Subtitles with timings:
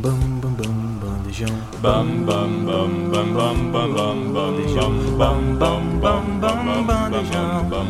[0.00, 1.56] Bam bam bam bandejão.
[1.82, 4.92] Bam bam bam bam bam bam bam bandejão.
[5.18, 7.68] Bam bam bam bam bandejão.
[7.68, 7.88] Bam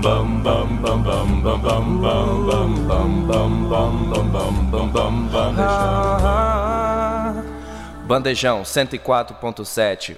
[0.00, 6.14] bam bam bam bam bam bam bam bam bam bam bam bam bam bam bandejão.
[8.06, 10.16] Bandejão 104.7.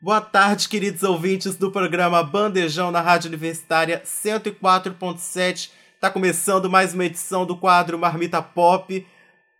[0.00, 5.70] Boa tarde, queridos ouvintes do programa Bandejão na Rádio Universitária 104.7.
[6.06, 9.04] Tá começando mais uma edição do quadro Marmita Pop,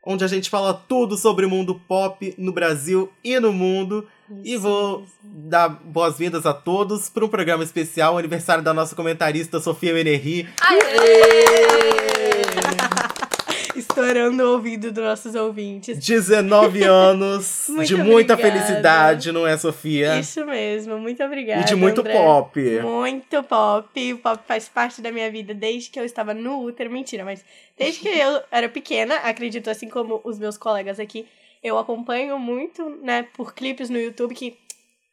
[0.00, 4.06] onde a gente fala tudo sobre o mundo pop no Brasil e no mundo.
[4.44, 9.92] e vou dar boas-vindas a todos para um programa especial, aniversário da nossa comentarista Sofia
[9.92, 10.48] Menerri.
[13.96, 15.98] Estourando o ouvido dos nossos ouvintes.
[15.98, 18.60] 19 anos de muita obrigada.
[18.60, 20.18] felicidade, não é, Sofia?
[20.18, 21.62] Isso mesmo, muito obrigada.
[21.62, 22.12] E de muito André.
[22.12, 22.80] pop.
[22.82, 24.12] Muito pop.
[24.12, 26.90] O pop faz parte da minha vida desde que eu estava no útero.
[26.90, 27.42] Mentira, mas
[27.78, 31.26] desde que eu era pequena, acredito, assim como os meus colegas aqui,
[31.62, 34.58] eu acompanho muito, né, por clipes no YouTube que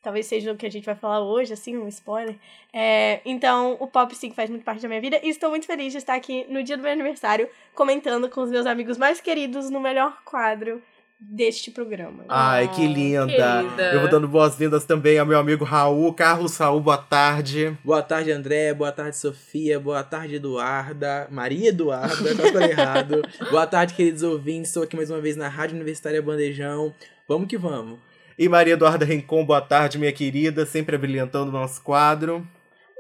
[0.04, 2.36] talvez seja o que a gente vai falar hoje, assim, um spoiler.
[2.72, 5.94] É, então, o pop sim faz muito parte da minha vida e estou muito feliz
[5.94, 9.70] de estar aqui no dia do meu aniversário comentando com os meus amigos mais queridos
[9.70, 10.82] no melhor quadro
[11.18, 12.26] deste programa.
[12.28, 13.28] Ai, que linda.
[13.28, 13.94] querida.
[13.94, 16.14] Eu vou dando boas-vindas também ao meu amigo Raul.
[16.14, 17.78] Carlos Raul, boa tarde.
[17.84, 18.74] Boa tarde, André.
[18.74, 19.80] Boa tarde, Sofia.
[19.80, 21.28] Boa tarde, Eduarda.
[21.32, 23.22] Maria Eduarda, quase falei errado.
[23.50, 24.70] Boa tarde, queridos ouvintes.
[24.70, 26.94] Estou aqui mais uma vez na Rádio Universitária Bandejão.
[27.28, 28.00] Vamos que vamos.
[28.38, 32.48] E Maria Eduarda Rincon, boa tarde, minha querida, sempre abrilhantando o nosso quadro.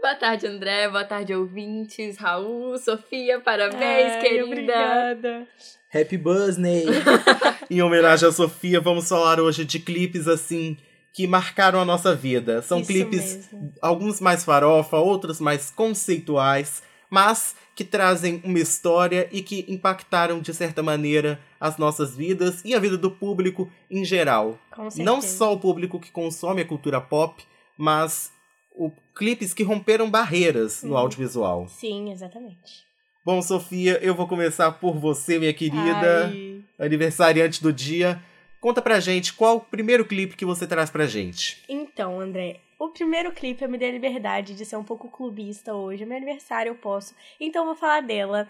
[0.01, 0.89] Boa tarde, André.
[0.89, 2.17] Boa tarde, ouvintes.
[2.17, 4.43] Raul, Sofia, parabéns, Ai, querida.
[4.45, 5.47] Obrigada.
[5.93, 6.85] Happy Busney.
[7.71, 10.77] Em homenagem a Sofia, vamos falar hoje de clipes assim
[11.13, 12.61] que marcaram a nossa vida.
[12.61, 13.73] São Isso clipes, mesmo.
[13.81, 20.53] alguns mais farofa, outros mais conceituais, mas que trazem uma história e que impactaram de
[20.53, 24.59] certa maneira as nossas vidas e a vida do público em geral.
[24.97, 27.43] Não só o público que consome a cultura pop,
[27.77, 28.31] mas
[28.75, 31.67] o, clipes que romperam barreiras no audiovisual.
[31.67, 32.83] Sim, exatamente.
[33.25, 38.21] Bom, Sofia, eu vou começar por você, minha querida, Ai, aniversariante do dia.
[38.59, 41.63] Conta pra gente qual o primeiro clipe que você traz pra gente.
[41.69, 45.73] Então, André, o primeiro clipe eu me dei a liberdade de ser um pouco clubista
[45.73, 46.03] hoje.
[46.03, 47.15] É meu aniversário, eu posso.
[47.39, 48.47] Então eu vou falar dela.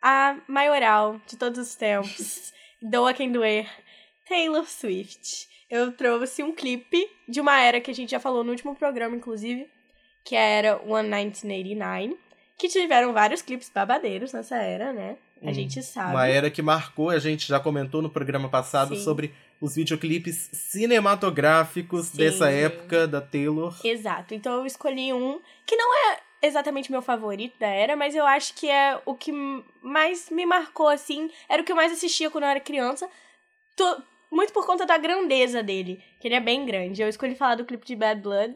[0.00, 2.52] A maioral de todos os tempos.
[2.80, 3.68] Doa quem doer.
[4.28, 5.48] Taylor Swift.
[5.70, 9.16] Eu trouxe um clipe de uma era que a gente já falou no último programa,
[9.16, 9.68] inclusive,
[10.24, 12.18] que era One 1989,
[12.58, 15.16] que tiveram vários clipes babadeiros nessa era, né?
[15.44, 16.10] A Hum, gente sabe.
[16.10, 19.02] Uma era que marcou, a gente já comentou no programa passado Sim.
[19.02, 22.18] sobre os videoclipes cinematográficos Sim.
[22.18, 23.74] dessa época da Taylor.
[23.84, 24.34] Exato.
[24.34, 28.54] Então eu escolhi um que não é exatamente meu favorito da era, mas eu acho
[28.54, 29.32] que é o que
[29.82, 31.30] mais me marcou, assim.
[31.48, 33.08] Era o que eu mais assistia quando eu era criança.
[33.76, 37.02] To- muito por conta da grandeza dele, que ele é bem grande.
[37.02, 38.54] Eu escolhi falar do clipe de Bad Blood.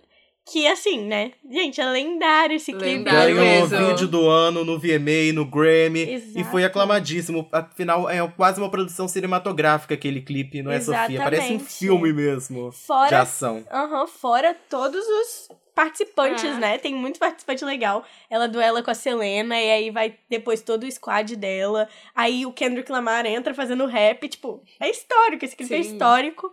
[0.49, 1.33] Que assim, né?
[1.51, 2.85] Gente, é lendário esse clipe.
[2.87, 3.87] Lendário Ganhou mesmo.
[3.89, 6.09] vídeo do ano no VMA, no Grammy.
[6.09, 6.39] Exato.
[6.39, 7.49] E foi aclamadíssimo.
[7.51, 11.19] Afinal, é quase uma produção cinematográfica aquele clipe, não é, Sofia?
[11.19, 11.65] Parece um Exatamente.
[11.65, 12.71] filme mesmo.
[12.71, 13.65] De Fora ação.
[13.73, 16.55] Aham, fora todos os participantes, É.
[16.55, 16.79] né?
[16.79, 18.05] Tem muito participante legal.
[18.31, 21.89] Ela duela com a Selena, e aí vai depois todo o squad dela.
[22.15, 24.27] Aí o Kendrick Lamar entra fazendo rap.
[24.29, 25.93] Tipo, é histórico, esse clipe é Sim.
[25.93, 26.51] histórico.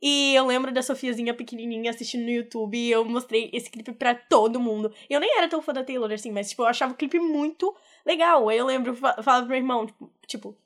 [0.00, 4.14] E eu lembro da Sofiazinha pequenininha assistindo no YouTube e eu mostrei esse clipe pra
[4.14, 4.92] todo mundo.
[5.08, 7.74] Eu nem era tão fã da Taylor assim, mas tipo, eu achava o clipe muito
[8.04, 8.48] legal.
[8.48, 10.56] Aí eu lembro, fa- falava pro meu irmão, tipo, tipo,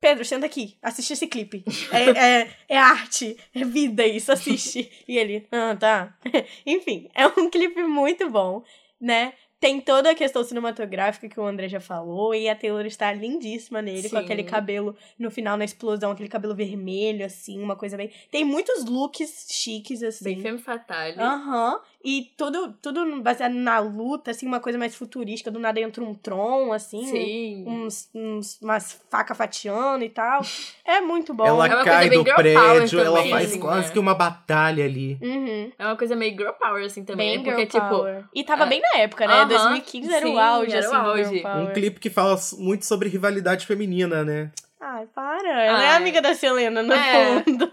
[0.00, 1.64] Pedro, senta aqui, assiste esse clipe.
[1.90, 4.90] É, é, é arte, é vida isso, assiste.
[5.08, 6.18] E ele, ah, tá.
[6.66, 8.62] Enfim, é um clipe muito bom,
[9.00, 9.32] né?
[9.64, 13.80] Tem toda a questão cinematográfica que o André já falou, e a Taylor está lindíssima
[13.80, 14.22] nele, com Sim.
[14.22, 18.10] aquele cabelo no final, na explosão, aquele cabelo vermelho, assim, uma coisa bem.
[18.30, 20.22] Tem muitos looks chiques, assim.
[20.22, 21.18] Bem femme fatale.
[21.18, 21.80] Aham.
[22.04, 25.50] E tudo, tudo baseado na luta, assim, uma coisa mais futurística.
[25.50, 27.06] Do nada entra um Tron, assim.
[27.06, 27.64] Sim.
[27.66, 30.42] Uns, uns, umas facas fatiando e tal.
[30.86, 31.46] É muito bom.
[31.46, 33.92] Ela É cai do prédio, power ela também, faz assim, quase né?
[33.94, 35.18] que uma batalha ali.
[35.22, 35.72] Uhum.
[35.78, 37.36] É uma coisa meio girl power, assim, também.
[37.36, 38.24] Bem porque, girl tipo, power.
[38.34, 38.66] E tava é.
[38.66, 39.32] bem na época, né?
[39.32, 41.24] Aham, 2015 era o auge, era o assim, auge.
[41.24, 41.58] girl power.
[41.62, 44.50] Um clipe que fala muito sobre rivalidade feminina, né?
[44.78, 45.48] Ai, para.
[45.64, 45.96] Ela é Ai.
[45.96, 47.42] amiga da Selena, no É.
[47.42, 47.70] fundo.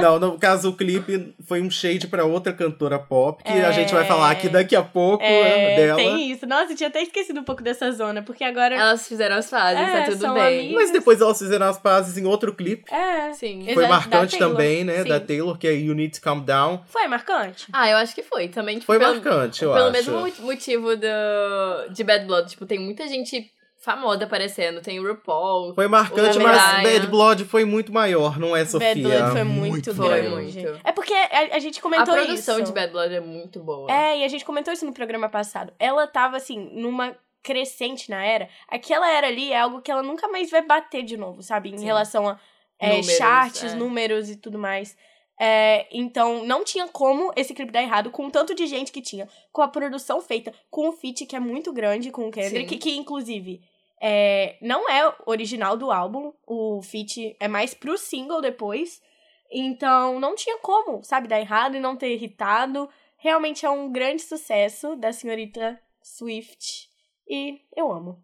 [0.00, 3.72] Não, no caso, o clipe foi um shade pra outra cantora pop, que a É.
[3.72, 5.96] gente vai falar aqui daqui a pouco É, dela.
[5.96, 6.46] tem isso.
[6.46, 8.74] Nossa, eu tinha até esquecido um pouco dessa zona, porque agora...
[8.74, 10.60] Elas fizeram as fases, É, tá tudo bem.
[10.60, 10.74] amigas.
[10.74, 12.84] Mas depois elas fizeram as pazes em outro clipe.
[12.92, 13.32] É.
[13.32, 13.62] Sim.
[13.64, 15.02] Foi Exato, marcante também, né?
[15.02, 15.08] Sim.
[15.08, 16.82] Da Taylor, que é You Need to Calm Down.
[16.86, 17.66] Foi marcante?
[17.72, 18.48] Ah, eu acho que foi.
[18.48, 19.92] Também, tipo, Foi pelo, marcante, eu pelo acho.
[19.92, 22.50] mesmo mo- motivo do, de Bad Blood.
[22.50, 23.50] Tipo, tem muita gente
[23.80, 24.80] famosa aparecendo.
[24.80, 25.74] Tem o RuPaul.
[25.74, 26.82] Foi marcante, O mas.
[26.82, 28.88] Bad Blood foi muito maior, não é, Sofia?
[28.88, 30.60] Bad Blood foi muito, Muito Foi grande.
[30.60, 30.80] muito.
[30.84, 32.66] É porque a, a gente comentou a produção isso.
[32.66, 33.90] de Bad Blood é muito boa.
[33.90, 35.72] É, e a gente comentou isso no programa passado.
[35.78, 38.48] Ela tava, assim, numa crescente na era.
[38.68, 41.70] Aquela era ali é algo que ela nunca mais vai bater de novo, sabe?
[41.70, 41.86] Em Sim.
[41.86, 42.38] relação a
[42.78, 43.74] é, Números, charts, é.
[43.74, 44.96] números e tudo mais.
[45.42, 49.00] É, então, não tinha como esse clipe dar errado com o tanto de gente que
[49.00, 49.26] tinha.
[49.50, 52.78] Com a produção feita, com o feat que é muito grande com o Kendrick, Sim.
[52.78, 53.62] que inclusive
[54.00, 56.32] é, não é original do álbum.
[56.46, 59.02] O feat é mais pro single depois.
[59.52, 62.88] Então, não tinha como, sabe, dar errado e não ter irritado.
[63.16, 66.88] Realmente é um grande sucesso da senhorita Swift.
[67.28, 68.22] E eu amo.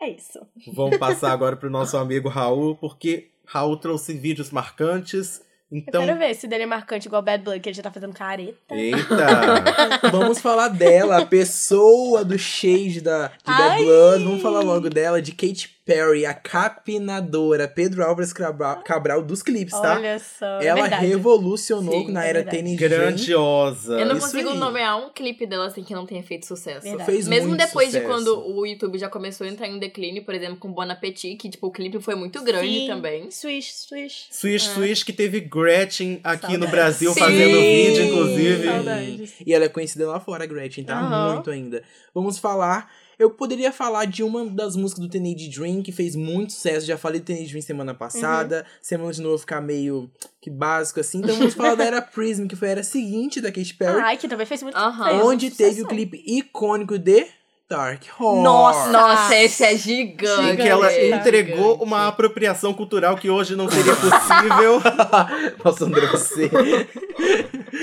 [0.00, 0.40] É isso.
[0.72, 5.44] Vamos passar agora pro nosso amigo Raul, porque Raul trouxe vídeos marcantes.
[5.74, 6.00] Então.
[6.00, 8.14] Eu quero ver se dele é marcante igual Bad Blood, que ele já tá fazendo
[8.14, 8.74] careta.
[8.74, 10.08] Eita!
[10.12, 13.84] Vamos falar dela, a pessoa do shade da, de Bad Ai!
[13.84, 14.24] Blood.
[14.24, 19.78] Vamos falar logo dela, de Katy Perry, a capinadora, Pedro Álvares Cabral, Cabral dos clipes,
[19.78, 19.96] tá?
[19.96, 20.58] Olha só.
[20.60, 21.06] é Ela verdade.
[21.06, 22.56] revolucionou Sim, na é era verdade.
[22.56, 24.00] Tênis Grandiosa.
[24.00, 24.58] Eu não Isso consigo aí.
[24.58, 26.82] nomear um clipe dela assim que não tenha feito sucesso.
[26.86, 27.10] Verdade.
[27.10, 28.10] Fez Mesmo muito depois de sucesso.
[28.10, 31.50] quando o YouTube já começou a entrar em declínio, por exemplo, com Bon Appetit, que
[31.50, 32.86] tipo, o clipe foi muito grande Sim.
[32.86, 33.30] também.
[33.30, 34.26] Swish, swish.
[34.30, 36.64] Swish Swish, que teve Gretchen aqui no.
[36.74, 37.20] Brasil Sim.
[37.20, 38.64] fazendo vídeo, inclusive.
[38.66, 39.34] Saudades.
[39.46, 40.98] E ela é conhecida lá fora, Gretchen, tá?
[40.98, 41.34] Aham.
[41.34, 41.82] Muito ainda.
[42.14, 42.90] Vamos falar.
[43.18, 46.86] Eu poderia falar de uma das músicas do Teenage Dream que fez muito sucesso.
[46.86, 48.64] Já falei do Teenage Dream semana passada.
[48.80, 51.18] Semana de novo ficar meio que básico assim.
[51.18, 54.00] Então vamos falar da era Prism, que foi a era seguinte da Katy Perry.
[54.00, 55.88] Ai, que também fez muito fez onde teve o sucesso.
[55.88, 57.26] clipe icônico de
[57.68, 58.42] Dark Horse.
[58.42, 58.90] Nossa!
[58.90, 60.50] Nossa, esse é gigante.
[60.52, 61.82] Em que ela entregou Gigante.
[61.82, 64.82] uma apropriação cultural que hoje não seria possível.
[65.64, 66.50] Nossa, André, você.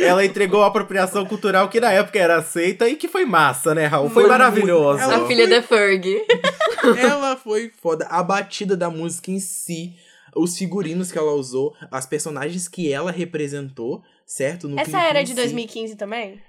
[0.03, 3.85] ela entregou a apropriação cultural que na época era aceita e que foi massa, né,
[3.87, 4.09] Raul?
[4.09, 4.99] Foi, Foi maravilhoso.
[5.01, 6.05] ela A filha da Ferg.
[6.99, 8.05] ela foi foda.
[8.07, 9.95] A batida da música em si,
[10.35, 14.67] os figurinos que ela usou, as personagens que ela representou, certo?
[14.67, 15.35] No Essa era de si.
[15.35, 16.39] 2015 também?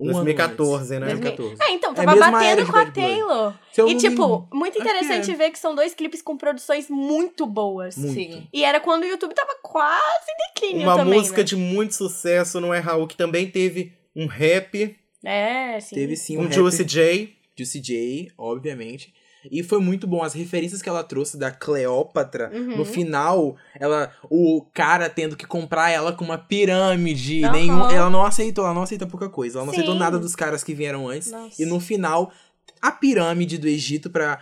[0.00, 1.06] Um ano 2014, né?
[1.06, 1.20] antes.
[1.20, 1.56] 2014.
[1.62, 2.86] Ah, então, É tava era batendo com a.
[2.90, 3.54] Taylor.
[3.86, 5.34] E, tipo, me- muito interessante é.
[5.34, 7.96] ver que são dois clipes com produções muito boas.
[7.96, 8.14] Muito.
[8.14, 8.48] Sim.
[8.52, 11.44] E era quando o YouTube tava quase em declínio Uma também, música né?
[11.44, 13.06] de muito sucesso, não é, Raul?
[13.06, 15.94] Que também teve um rap É, sim.
[15.94, 17.36] Teve sim com um Juicy J.
[17.56, 19.14] Juicy J, obviamente.
[19.50, 20.22] E foi muito bom.
[20.22, 22.76] As referências que ela trouxe da Cleópatra, Uhum.
[22.76, 27.44] no final, ela o cara tendo que comprar ela com uma pirâmide.
[27.44, 27.52] Aham.
[27.52, 29.58] Nenhum, ela não aceitou, ela não aceita pouca coisa.
[29.58, 29.80] Ela não Sim.
[29.80, 31.30] aceitou nada dos caras que vieram antes.
[31.30, 31.60] Nossa.
[31.62, 32.32] E no final,
[32.80, 34.38] a pirâmide do Egito pra.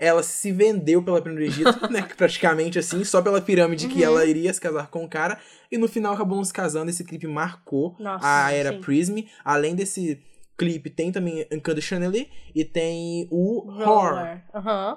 [0.00, 2.02] Ela se vendeu pela pirâmide do Egito, né?
[2.16, 4.04] Praticamente assim, só pela pirâmide que Uhum.
[4.04, 5.36] ela iria se casar com o cara.
[5.72, 6.88] E no final acabou nos casando.
[6.88, 8.80] Esse clipe marcou Nossa, a era sim.
[8.80, 9.18] Prism.
[9.44, 10.20] Além desse
[10.58, 14.40] clipe, tem também Unconditionally e tem o Horror,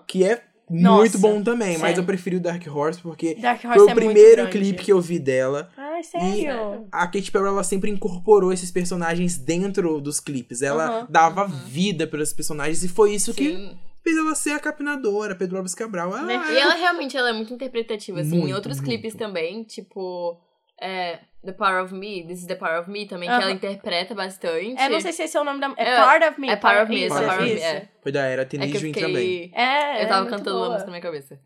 [0.08, 1.78] que é Nossa, muito bom também.
[1.78, 4.52] Mas eu preferi o Dark Horse porque Dark Horse foi o é primeiro muito grande.
[4.52, 5.70] clipe que eu vi dela.
[5.78, 6.88] Ai, sério?
[6.92, 10.62] A Katy Perry, ela sempre incorporou esses personagens dentro dos clipes.
[10.62, 13.78] Ela dava vida para os personagens e foi isso que Sim.
[14.04, 16.10] fez ela ser a capinadora, Pedro Alves Cabral.
[16.18, 16.42] Ela Né?
[16.54, 18.36] E ela realmente ela é muito interpretativa, assim.
[18.36, 18.90] em Muito, outros muito.
[18.90, 20.40] clipes também, tipo.
[20.82, 23.44] É, The Power of Me, This is the Power of Me também, que Aham.
[23.44, 24.76] ela interpreta bastante.
[24.80, 25.74] É, não sei se esse é o nome da...
[25.78, 26.50] É, É, Part of Me.
[26.50, 27.88] é Part of Me, isso, é Part of Me, é.
[28.02, 29.02] foi da era É que eu Dream fiquei.
[29.04, 29.52] também.
[29.54, 30.62] É, Eu tava é cantando boa.
[30.68, 31.40] uma música na minha cabeça.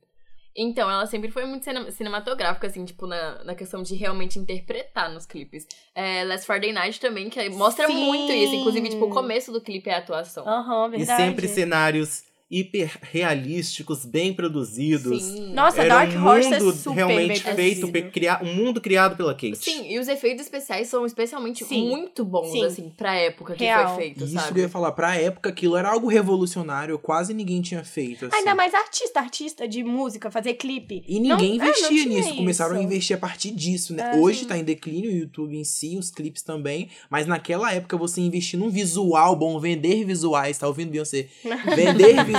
[0.58, 5.10] Então, ela sempre foi muito cine- cinematográfica, assim, tipo, na, na questão de realmente interpretar
[5.10, 5.68] nos clipes.
[5.94, 7.96] É, Last Friday Night também, que mostra Sim.
[8.06, 8.56] muito isso.
[8.56, 10.48] Inclusive, tipo, o começo do clipe é a atuação.
[10.48, 11.22] Aham, E verdade.
[11.24, 15.22] sempre cenários hiper realísticos, bem produzidos.
[15.24, 15.54] Sim.
[15.54, 19.18] Nossa, Era Dark um Horse é mundo super realmente bem feito, cria- um mundo criado
[19.18, 19.58] pela Kate.
[19.58, 21.90] Sim, e os efeitos especiais são especialmente Sim.
[21.90, 22.66] muito bons, Sim.
[22.66, 23.96] assim, pra época que Real.
[23.96, 24.60] foi feito, Isso que eu sabe?
[24.62, 28.28] ia falar, pra época aquilo era algo revolucionário, quase ninguém tinha feito.
[28.28, 28.36] Assim.
[28.38, 31.04] Ainda mais artista, artista de música, fazer clipe.
[31.08, 32.86] E ninguém é, não investia tinha nisso, começaram a isso.
[32.86, 34.12] investir a partir disso, né?
[34.14, 34.46] É, Hoje sim.
[34.48, 38.60] tá em declínio o YouTube em si, os clipes também, mas naquela época você investir
[38.60, 41.28] num visual bom, vender visuais, tá ouvindo Beyoncé?
[41.76, 42.35] Vender visuais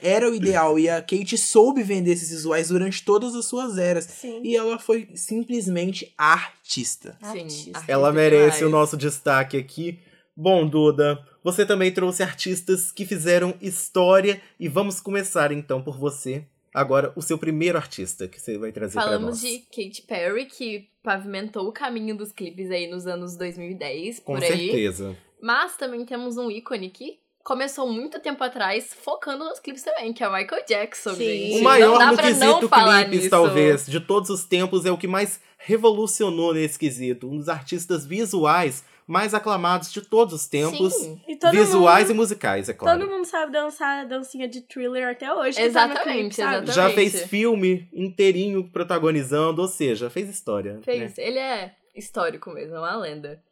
[0.00, 4.04] era o ideal e a Kate soube vender esses visuais durante todas as suas eras.
[4.04, 4.40] Sim.
[4.42, 7.16] E ela foi simplesmente artista.
[7.20, 8.62] Sim, artista Ela merece demais.
[8.62, 9.98] o nosso destaque aqui.
[10.36, 16.44] Bom, Duda, você também trouxe artistas que fizeram história e vamos começar então por você.
[16.74, 19.12] Agora, o seu primeiro artista que você vai trazer pra nós.
[19.12, 24.34] Falamos de Katy Perry, que pavimentou o caminho dos clipes aí nos anos 2010, Com
[24.34, 24.48] por aí.
[24.48, 25.14] certeza.
[25.42, 30.22] Mas também temos um ícone que começou muito tempo atrás focando nos clipes também, que
[30.22, 31.24] é o Michael Jackson, Sim.
[31.24, 31.60] gente.
[31.60, 33.30] O maior não dá no pra quesito não falar clipes, nisso.
[33.30, 37.28] talvez, de todos os tempos, é o que mais revolucionou nesse quesito.
[37.28, 41.20] Um dos artistas visuais mais aclamados de todos os tempos, Sim.
[41.26, 42.98] E todo visuais mundo, e musicais, é claro.
[42.98, 45.60] Todo mundo sabe dançar a dancinha de thriller até hoje.
[45.60, 46.70] Exatamente, tá no clipe, sabe?
[46.70, 46.74] exatamente.
[46.74, 50.78] Já fez filme inteirinho protagonizando, ou seja, fez história.
[50.82, 51.00] Fez.
[51.00, 51.12] né?
[51.18, 53.42] Ele é histórico mesmo, é uma lenda.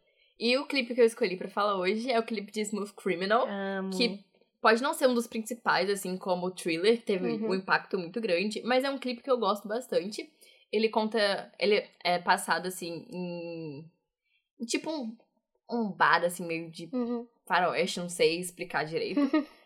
[0.43, 3.47] E o clipe que eu escolhi pra falar hoje é o clipe de Smooth Criminal,
[3.47, 3.91] Amo.
[3.95, 4.25] que
[4.59, 7.49] pode não ser um dos principais, assim como o Thriller, que teve Uhum.
[7.49, 10.27] um impacto muito grande, mas é um clipe que eu gosto bastante.
[10.71, 11.51] Ele conta.
[11.59, 13.85] Ele é passado assim em.
[14.59, 15.15] em tipo um,
[15.69, 17.27] um bar, assim, meio de Uhum.
[17.45, 19.19] faroeste, não sei explicar direito.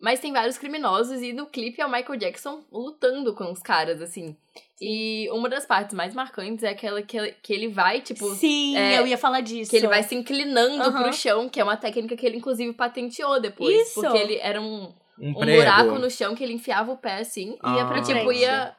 [0.00, 4.02] Mas tem vários criminosos e no clipe é o Michael Jackson lutando com os caras,
[4.02, 4.36] assim.
[4.80, 8.28] E uma das partes mais marcantes é aquela que ele, que ele vai, tipo.
[8.34, 9.70] Sim, é, eu ia falar disso.
[9.70, 11.02] Que ele vai se inclinando Aham.
[11.04, 13.74] pro chão, que é uma técnica que ele inclusive patenteou depois.
[13.88, 14.00] Isso.
[14.02, 17.56] Porque ele era um, Um, um buraco no chão que ele enfiava o pé assim.
[17.62, 17.76] Ah.
[17.76, 18.74] ia pra E tipo, ia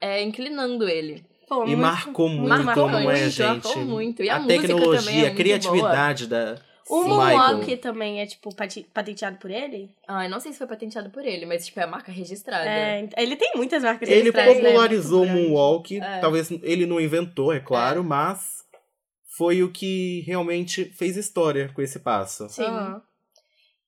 [0.00, 1.24] é, inclinando ele.
[1.48, 3.64] Pô, E muito- marcou muito, Marcou não é, muito, gente?
[3.66, 4.22] marcou muito.
[4.22, 6.56] E a, a música tecnologia, também é a muito criatividade da.
[6.90, 7.04] O.
[7.04, 8.54] Moonwalk também é, tipo,
[8.92, 9.86] patenteado por ele?
[10.06, 10.18] boa.
[10.18, 12.68] Ai, não sei se foi patenteado por ele, mas tipo, é a marca registrada.
[12.68, 14.62] É, ele tem muitas marcas Ele registradas, né?
[14.64, 15.48] popularizou o Muito grande.
[15.50, 16.00] Moonwalk.
[16.00, 16.18] É.
[16.20, 18.64] Talvez ele não inventou, é claro, mas
[19.36, 22.48] foi o que realmente fez história com esse passo.
[22.48, 22.64] Sim.
[22.64, 23.02] Aham.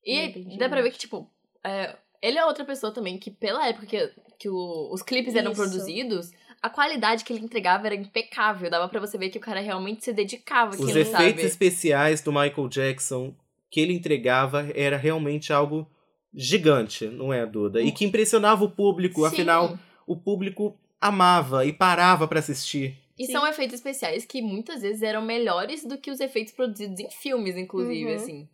[0.04, 0.58] E Entendi.
[0.58, 1.30] dá pra ver que, tipo,
[1.64, 5.52] é, ele é outra pessoa também que, pela época que, que o- os clipes eram
[5.52, 5.60] Isso.
[5.60, 6.30] produzidos,
[6.62, 8.70] a qualidade que ele entregava era impecável.
[8.70, 11.42] Dava pra você ver que o cara realmente se dedicava Os efeitos sabe?
[11.42, 13.34] especiais do Michael Jackson
[13.70, 15.90] que ele entregava era realmente algo
[16.34, 17.80] gigante, não é, Duda?
[17.80, 19.26] E que impressionava o público, Sim.
[19.26, 22.98] afinal, o público amava e parava pra assistir.
[23.18, 23.32] E Sim.
[23.32, 27.56] são efeitos especiais que muitas vezes eram melhores do que os efeitos produzidos em filmes,
[27.56, 28.14] inclusive, Uhum.
[28.14, 28.48] assim.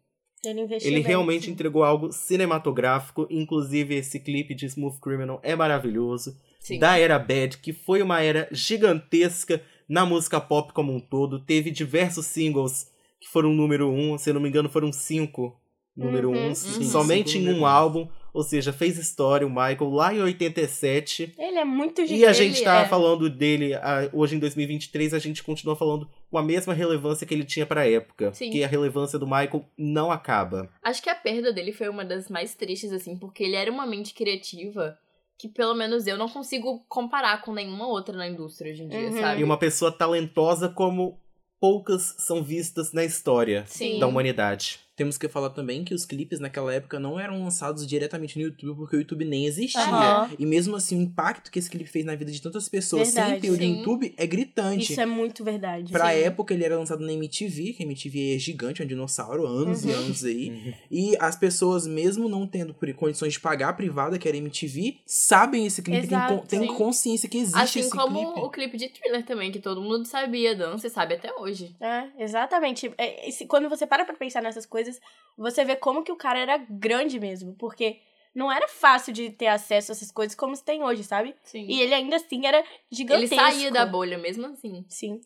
[0.45, 1.51] Ele Ele realmente sim.
[1.51, 6.37] entregou algo cinematográfico, inclusive esse clipe de Smooth Criminal é maravilhoso.
[6.69, 6.79] Sim.
[6.79, 11.41] Da era Bad, que foi uma era gigantesca na música pop como um todo.
[11.41, 15.59] Teve diversos singles que foram número um, se eu não me engano, foram cinco
[15.97, 16.55] número Uhum, um, uhum.
[16.55, 18.07] somente em um álbum.
[18.33, 21.35] Ou seja, fez história o Michael lá em 87.
[21.37, 22.27] Ele é muito E gigante.
[22.27, 22.85] a gente tá é.
[22.85, 27.35] falando dele ah, hoje em 2023, a gente continua falando com a mesma relevância que
[27.35, 28.33] ele tinha pra época.
[28.35, 28.51] Sim.
[28.51, 30.71] Que a relevância do Michael não acaba.
[30.85, 33.87] Acho que a perda dele foi uma das mais tristes, assim, porque ele era uma
[33.87, 34.97] mente criativa
[35.39, 39.09] que, pelo menos, eu não consigo comparar com nenhuma outra na indústria hoje em dia,
[39.11, 39.21] Uhum.
[39.21, 39.41] sabe?
[39.41, 41.21] E uma pessoa talentosa como
[41.61, 43.99] poucas são vistas na história Sim.
[44.01, 44.81] da humanidade.
[44.99, 48.77] Temos que falar também que os clipes naquela época não eram lançados diretamente no YouTube,
[48.79, 49.81] porque o YouTube nem existia.
[49.81, 50.31] Aham.
[50.37, 53.23] E mesmo assim, o impacto que esse clipe fez na vida de tantas pessoas sem
[53.23, 53.55] Verdade, ter o.
[53.63, 54.91] YouTube é gritante.
[54.93, 55.93] Isso é muito verdade.
[55.93, 56.19] Pra Sim.
[56.23, 59.85] época, ele era lançado na MTV, que a MTV é gigante, é um dinossauro, anos
[59.85, 59.95] e Uhum.
[59.95, 60.75] anos aí.
[60.91, 65.65] E as pessoas, mesmo não tendo condições de pagar a privada, que era MTV, sabem
[65.65, 66.45] esse clipe, tem, Exato.
[66.49, 66.67] tem Sim.
[66.75, 68.41] consciência que existe Assim esse como clipe.
[68.47, 71.77] o clipe de thriller também, que todo mundo sabia dança e sabe até hoje.
[71.81, 72.93] É, exatamente.
[72.99, 74.88] É, esse- quando você para pra pensar nessas coisas,
[75.37, 77.55] você vê como que o cara era grande mesmo.
[77.55, 78.01] Porque
[78.35, 81.35] não era fácil de ter acesso a essas coisas como se tem hoje, sabe?
[81.43, 81.67] Sim.
[81.69, 83.35] E ele ainda assim era ele gigantesco.
[83.35, 84.85] saía da bolha mesmo assim.
[84.89, 85.21] Sim.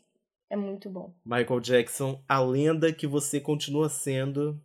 [0.49, 1.15] É muito bom.
[1.25, 4.61] Michael Jackson, a lenda que você continua sendo,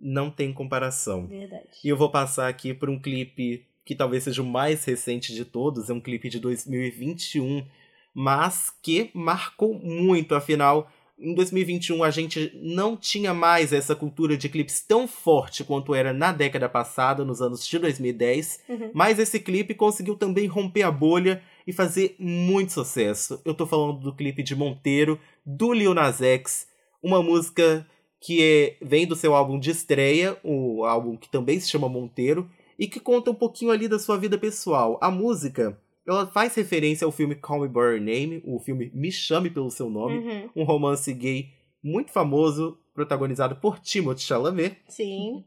[0.00, 1.26] não tem comparação.
[1.26, 1.68] Verdade.
[1.82, 5.44] E eu vou passar aqui por um clipe que talvez seja o mais recente de
[5.44, 7.66] todos, é um clipe de 2021,
[8.14, 10.90] mas que marcou muito, afinal,
[11.24, 16.12] em 2021 a gente não tinha mais essa cultura de clipes tão forte quanto era
[16.12, 18.90] na década passada, nos anos de 2010, Uhum.
[18.92, 23.40] mas esse clipe conseguiu também romper a bolha e fazer muito sucesso.
[23.44, 26.66] Eu tô falando do clipe de Monteiro, do Lil Nas X,
[27.02, 27.86] uma música
[28.20, 32.48] que é- vem do seu álbum de estreia, o álbum que também se chama Monteiro,
[32.78, 34.98] e que conta um pouquinho ali da sua vida pessoal.
[35.00, 39.10] A música, ela faz referência ao filme Call Me By Your Name, o filme Me
[39.10, 40.50] Chame Pelo Seu Nome, Uhum.
[40.56, 41.48] um romance gay
[41.82, 45.44] muito famoso, protagonizado por Timothée Chalamet, Sim.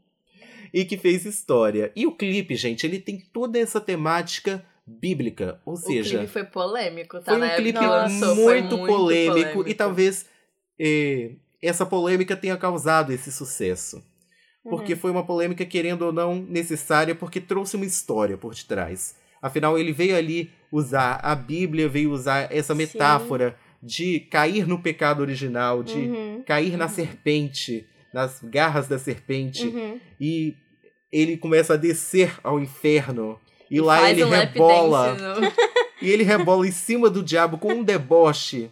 [0.72, 1.90] e que fez história.
[1.96, 6.44] E o clipe, gente, ele tem toda essa temática bíblica, ou o seja, clipe foi
[6.44, 7.32] polêmico, tá?
[7.32, 9.68] foi um época clipe lançou, foi muito, polêmico, polêmico.
[9.68, 10.26] e talvez
[10.80, 14.02] eh, essa polêmica tenha causado esse sucesso.
[14.62, 14.98] Porque Uhum.
[14.98, 19.14] foi uma polêmica, querendo ou não, necessária, porque trouxe uma história por detrás.
[19.40, 22.78] Afinal, ele veio ali usar a Bíblia, veio usar essa Sim.
[22.78, 26.42] metáfora de cair no pecado original, de Uhum.
[26.46, 26.90] cair na Uhum.
[26.90, 30.00] serpente, nas garras da serpente, Uhum.
[30.20, 30.54] e
[31.12, 33.38] ele começa a descer ao inferno.
[33.70, 35.14] E, E lá ele rebola.
[35.14, 35.52] dance no-
[36.00, 38.70] E ele rebola em cima do diabo com um deboche.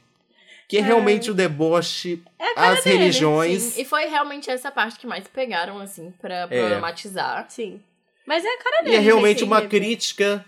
[0.69, 2.21] Que é realmente o deboche
[2.57, 3.63] às dele, religiões.
[3.63, 6.47] Sim, e foi realmente essa parte que mais pegaram, assim, pra É.
[6.49, 7.47] problematizar.
[7.49, 7.81] Sim.
[8.27, 8.97] Mas é a cara E dele.
[8.97, 10.45] é realmente nesse uma crítica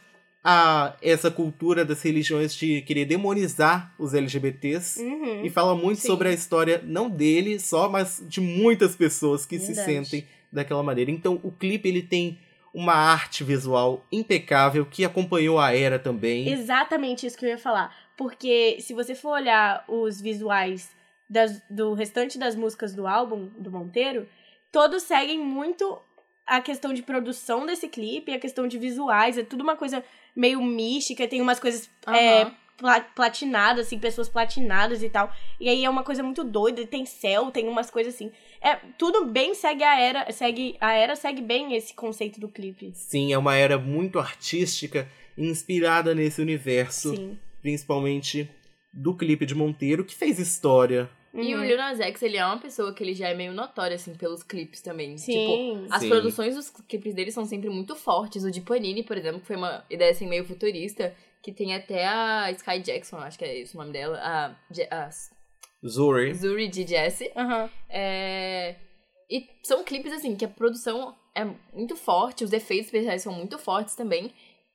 [0.50, 4.98] a essa cultura das religiões de querer demonizar os LGBTs.
[5.02, 5.44] Uhum.
[5.44, 6.06] E fala muito Sim.
[6.08, 9.92] sobre a história, não dele só, mas de muitas pessoas que se Verdade.
[10.06, 11.10] sentem daquela maneira.
[11.10, 12.38] Então, o clipe ele tem
[12.72, 16.48] uma arte visual impecável que acompanhou a era também.
[16.50, 17.94] Exatamente isso que eu ia falar.
[18.16, 20.88] Porque se você for olhar os visuais
[21.28, 24.26] das- do restante das músicas do álbum do Monteiro,
[24.72, 25.98] todos seguem muito
[26.46, 30.02] a questão de produção desse clipe, a questão de visuais, é tudo uma coisa
[30.34, 32.54] meio mística, tem umas coisas é, Aham.
[32.76, 35.32] pla- platinadas, assim, pessoas platinadas e tal.
[35.60, 38.30] E aí é uma coisa muito doida, tem céu, tem umas coisas assim.
[38.60, 42.92] É, tudo bem segue a era, segue a era segue bem esse conceito do clipe.
[42.94, 47.38] Sim, é uma era muito artística, inspirada nesse universo, Sim.
[47.62, 48.50] principalmente
[48.92, 51.08] do clipe de Monteiro, que fez história.
[51.34, 51.64] E o Uhum.
[51.64, 54.42] Lil Nas X, ele é uma pessoa que ele já é meio notório, assim, pelos
[54.42, 55.14] clipes também.
[55.16, 55.86] Tipo, Sim.
[55.90, 56.08] as Sim.
[56.08, 58.44] produções dos clipes dele são sempre muito fortes.
[58.44, 62.06] O de Panini, por exemplo, que foi uma ideia, assim, meio futurista, que tem até
[62.06, 65.10] a Sky Jackson, acho que é esse o nome dela, a, Je- a
[65.86, 66.34] Zuri.
[66.34, 67.30] Zuri de Jessie.
[67.36, 67.70] Aham.
[67.88, 68.74] É...
[69.30, 71.44] E são clipes, assim, que a produção é
[71.74, 74.32] muito forte, os efeitos especiais são muito fortes também.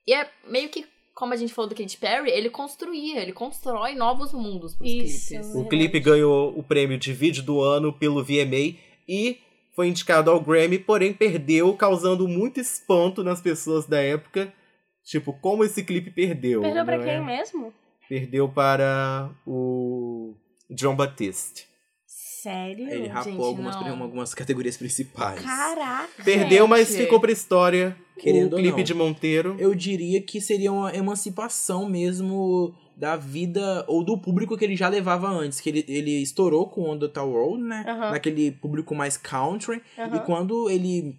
[0.07, 3.95] E é meio que, como a gente falou do Katy Perry, ele construía, ele constrói
[3.95, 5.27] novos mundos pros Isso.
[5.27, 5.49] clipes.
[5.49, 5.69] O Verdade.
[5.69, 8.75] clipe ganhou o prêmio de vídeo do ano pelo VMA
[9.07, 9.39] e
[9.75, 14.53] foi indicado ao Grammy, porém perdeu, causando muito espanto nas pessoas da época.
[15.03, 16.61] Tipo, como esse clipe perdeu?
[16.61, 17.19] Perdeu pra não quem é?
[17.21, 17.73] mesmo?
[18.07, 20.33] Perdeu para o
[20.69, 21.67] John Batiste.
[22.43, 22.89] Sério?
[22.89, 24.03] Ele rapou gente, algumas, não.
[24.03, 25.39] algumas categorias principais.
[25.41, 26.23] Caraca.
[26.25, 27.03] Perdeu, mas Gente.
[27.03, 28.83] ficou pra história Querendo o clipe não.
[28.83, 29.55] de Monteiro.
[29.57, 34.89] Eu diria que seria uma emancipação mesmo da vida ou do público que ele já
[34.89, 35.61] levava antes.
[35.61, 37.85] Que ele, ele estourou com On The Tower Road, né?
[38.11, 39.81] Naquele público mais country.
[39.97, 41.15] E quando ele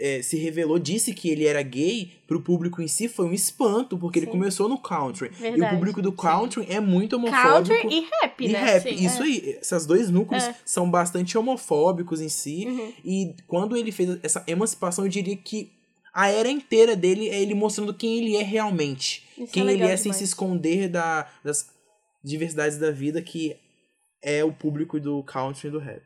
[0.00, 3.98] é, se revelou, disse que ele era gay, pro público em si foi um espanto,
[3.98, 4.32] porque ele Sim.
[4.32, 5.26] começou no country.
[5.26, 5.74] E o Verdade.
[5.74, 7.74] público do country é muito homofóbico.
[7.74, 8.58] Country e rap, E né?
[8.58, 10.54] rap, Sim, isso aí, esses dois núcleos É.
[10.64, 12.66] são bastante homofóbicos em si.
[12.66, 12.92] Uhum.
[13.04, 15.70] E quando ele fez essa emancipação, eu diria que
[16.14, 19.22] a era inteira dele é ele mostrando quem ele é realmente.
[19.36, 20.16] Isso quem é ele legal é sem demais.
[20.16, 21.68] se esconder da, das
[22.24, 23.54] diversidades da vida, que
[24.22, 26.00] é o público do country e do rap.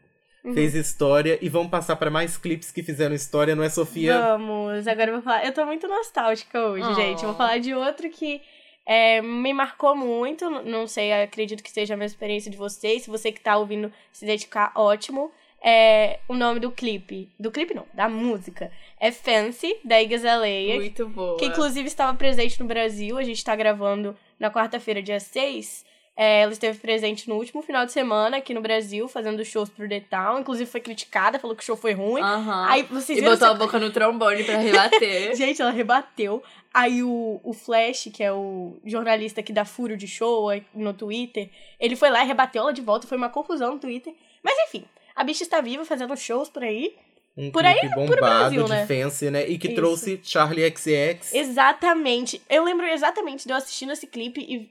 [0.45, 0.55] Uhum.
[0.55, 4.19] Fez história e vamos passar pra mais clipes que fizeram história, não é, Sofia?
[4.19, 5.45] Vamos, agora eu vou falar.
[5.45, 6.95] Eu tô muito nostálgica hoje, Oh.
[6.95, 7.23] gente.
[7.23, 8.41] Eu vou falar de outro que
[8.87, 10.49] é, me marcou muito.
[10.49, 13.03] Não sei, acredito que seja a mesma experiência de vocês.
[13.03, 15.31] Se você que tá ouvindo se dedicar, ótimo.
[15.63, 17.29] É, o nome do clipe.
[17.39, 18.73] Do clipe não, da música.
[18.99, 20.77] É Fancy, da Iggy Azalea.
[20.77, 21.37] Muito boa.
[21.37, 23.19] que inclusive estava presente no Brasil.
[23.19, 25.85] A gente tá gravando na quarta-feira, dia 6.
[26.17, 29.89] É, ela esteve presente no último final de semana aqui no Brasil, fazendo shows pro
[29.89, 30.41] The Town.
[30.41, 32.21] Inclusive foi criticada, falou que o show foi ruim.
[32.21, 32.67] Aham.
[32.69, 35.35] Aí vocês E botou essa- a boca no trombone pra rebater.
[35.37, 36.43] Gente, ela rebateu.
[36.75, 41.49] Aí o, o Flash, que é o jornalista que dá furo de show no Twitter,
[41.79, 43.07] ele foi lá e rebateu ela de volta.
[43.07, 44.13] Foi uma confusão no Twitter.
[44.43, 44.85] Mas enfim,
[45.17, 46.95] a bicha está viva fazendo shows por aí.
[47.37, 48.87] Um Por aí clipe por bombado Brasil, de né?
[48.87, 49.49] Fancy, né?
[49.49, 49.77] E que Isso.
[49.77, 51.33] trouxe Charlie XX.
[51.35, 52.43] Exatamente.
[52.51, 54.69] Eu lembro exatamente de eu assistindo esse clipe e,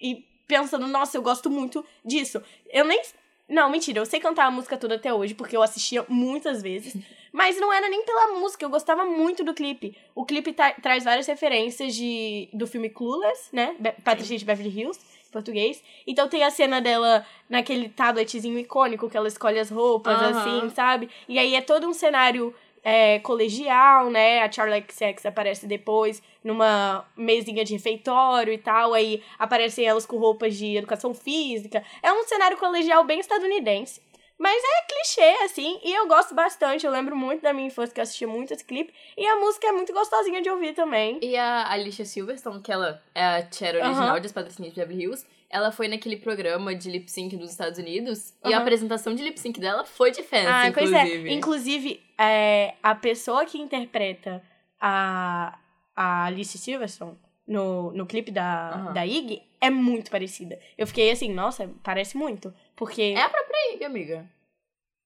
[0.00, 0.24] e
[0.60, 2.42] pensando, nossa, eu gosto muito disso.
[2.70, 3.00] Eu nem.
[3.48, 6.94] Não, mentira, eu sei cantar a música toda até hoje, porque eu assistia muitas vezes.
[7.32, 9.96] Mas não era nem pela música, eu gostava muito do clipe.
[10.14, 13.74] O clipe tra- traz várias referências de, do filme Clueless, né?
[13.78, 15.82] Be Patricia de Beverly Hills, em português.
[16.06, 21.08] Então tem a cena dela naquele tabletzinho icônico que ela escolhe as roupas, assim, sabe?
[21.26, 24.40] E aí é todo um cenário é, colegial, né?
[24.42, 28.94] A Charlie XX aparece depois numa mesinha de refeitório e tal.
[28.94, 31.82] Aí aparecem elas com roupas de educação física.
[32.02, 34.00] É um cenário colegial bem estadunidense.
[34.38, 36.84] Mas é clichê, assim, e eu gosto bastante.
[36.84, 38.92] Eu lembro muito da minha infância que eu assistia muito esse clipe.
[39.16, 41.20] E a música é muito gostosinha de ouvir também.
[41.22, 44.20] E a Alicia Silverstone, que ela é a Cher original Aham.
[44.20, 48.32] das Patrocínios de Beverly Hills, ela foi naquele programa de lip sync dos Estados Unidos.
[48.44, 51.28] E a apresentação de lip sync dela foi de Fancy, Ah, pois inclusive.
[51.28, 51.32] é.
[51.32, 54.42] Inclusive, é, a pessoa que interpreta
[54.80, 55.58] a,
[55.96, 58.92] a Alice Silverstone no, no clipe da, Aham.
[58.92, 60.58] da Iggy é muito parecida.
[60.76, 62.52] Eu fiquei assim, nossa, parece muito.
[62.76, 63.14] Porque.
[63.16, 64.26] É a própria Iggy, amiga.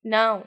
[0.04, 0.44] Não.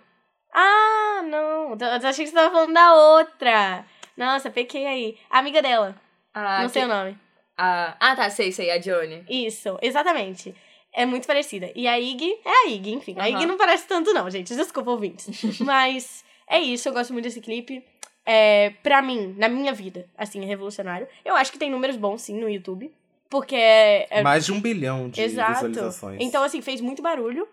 [0.53, 1.71] Ah, não.
[1.79, 3.85] Eu achei que você tava falando da outra.
[4.17, 5.17] Nossa, pequei aí.
[5.29, 5.95] A amiga dela.
[6.33, 7.17] A, não sei que- o nome.
[7.57, 9.23] a- Ah, tá, sei, sei, a Johnny.
[9.29, 10.55] Isso, exatamente.
[10.91, 11.71] É muito parecida.
[11.75, 13.15] E a Iggy é a Iggy, enfim.
[13.17, 13.29] A Aham.
[13.29, 14.55] Iggy não parece tanto, não, gente.
[14.55, 15.27] Desculpa, ouvintes.
[15.61, 17.83] Mas é isso, eu gosto muito desse clipe.
[18.25, 21.07] É, pra mim, na minha vida, assim, é revolucionário.
[21.23, 22.91] Eu acho que tem números bons, sim, no YouTube.
[23.29, 24.07] Porque é.
[24.09, 25.53] é- Mais de um bilhão de exato.
[25.53, 26.17] visualizações.
[26.19, 27.47] Então, assim, fez muito barulho.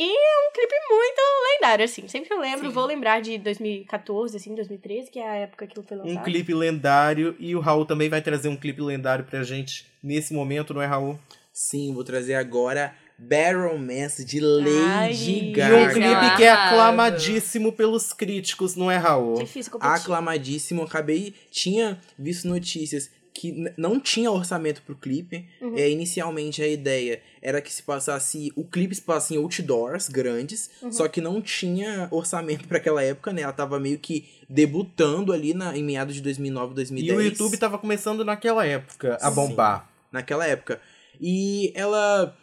[0.00, 1.20] E é um clipe muito
[1.54, 2.06] lendário, assim.
[2.06, 2.72] Sempre eu lembro, Sim.
[2.72, 6.16] vou lembrar de 2014, assim, 2013, que é a época que ele foi lançado.
[6.16, 7.34] Um clipe lendário.
[7.38, 10.86] E o Raul também vai trazer um clipe lendário pra gente nesse momento, não é,
[10.86, 11.18] Raul?
[11.52, 15.08] Sim, vou trazer agora Bad Romance de Ai.
[15.10, 15.92] Lady E um Gaga.
[15.92, 19.38] clipe que é aclamadíssimo pelos críticos, não é, Raul?
[19.38, 19.94] Difícil competir.
[19.94, 20.82] aclamadíssimo.
[20.82, 25.46] Acabei, tinha visto notícias que não tinha orçamento pro clipe.
[25.60, 25.76] Uhum.
[25.76, 30.70] É, inicialmente a ideia era que se passasse, o clipe se passasse em outdoors grandes,
[30.82, 30.90] Uhum.
[30.90, 33.42] só que não tinha orçamento pra aquela época, né?
[33.42, 37.16] Ela tava meio que debutando ali na, em meados de 2009, E 2010.
[37.18, 39.34] o YouTube tava começando naquela época a Sim.
[39.36, 39.88] bombar.
[40.10, 40.80] naquela época.
[41.20, 42.36] E ela,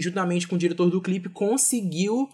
[0.00, 2.28] juntamente com o diretor do clipe, conseguiu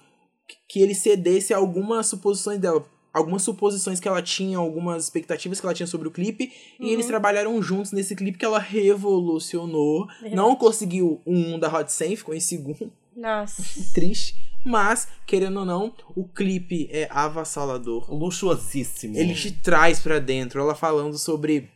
[0.68, 2.84] que ele cedesse algumas suposições dela.
[3.12, 6.52] Algumas suposições que ela tinha, algumas expectativas que ela tinha sobre o clipe.
[6.80, 10.06] E eles trabalharam juntos nesse clipe que ela revolucionou.
[10.06, 10.34] Verdade.
[10.34, 12.90] Não conseguiu um da Hot 100, ficou em segundo.
[13.16, 13.62] Nossa.
[13.94, 14.34] Triste.
[14.64, 18.12] Mas, querendo ou não, o clipe é avassalador.
[18.12, 19.16] Luxuosíssimo.
[19.16, 20.60] Ele te traz pra dentro.
[20.60, 21.70] Ela falando sobre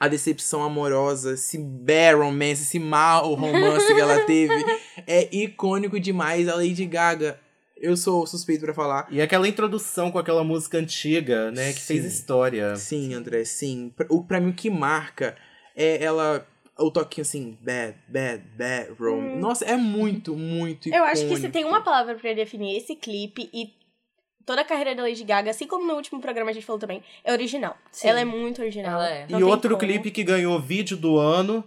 [0.00, 4.54] a decepção amorosa, esse bad romance, esse mau romance que ela teve.
[5.06, 6.48] É icônico demais.
[6.48, 7.38] A Lady Gaga,
[7.76, 9.06] eu sou suspeito pra falar.
[9.10, 12.08] E aquela introdução com aquela música antiga, né, que fez Sim.
[12.08, 12.76] história.
[12.76, 13.92] Sim, André, sim.
[13.94, 15.36] Pra- O, pra mim, o que marca
[15.76, 16.46] é ela.
[16.78, 19.36] O toquinho assim, bad, bad, bad romance.
[19.38, 20.96] Nossa, é muito, muito icônico.
[20.96, 23.74] Eu acho que se tem uma palavra pra definir esse clipe e
[24.46, 27.02] toda a carreira da Lady Gaga, assim como no último programa a gente falou também,
[27.24, 27.76] é original.
[27.92, 28.08] Sim.
[28.08, 28.94] Ela é muito original.
[29.00, 29.26] Ela é.
[29.28, 29.80] E outro como.
[29.80, 31.64] clipe que ganhou vídeo do ano.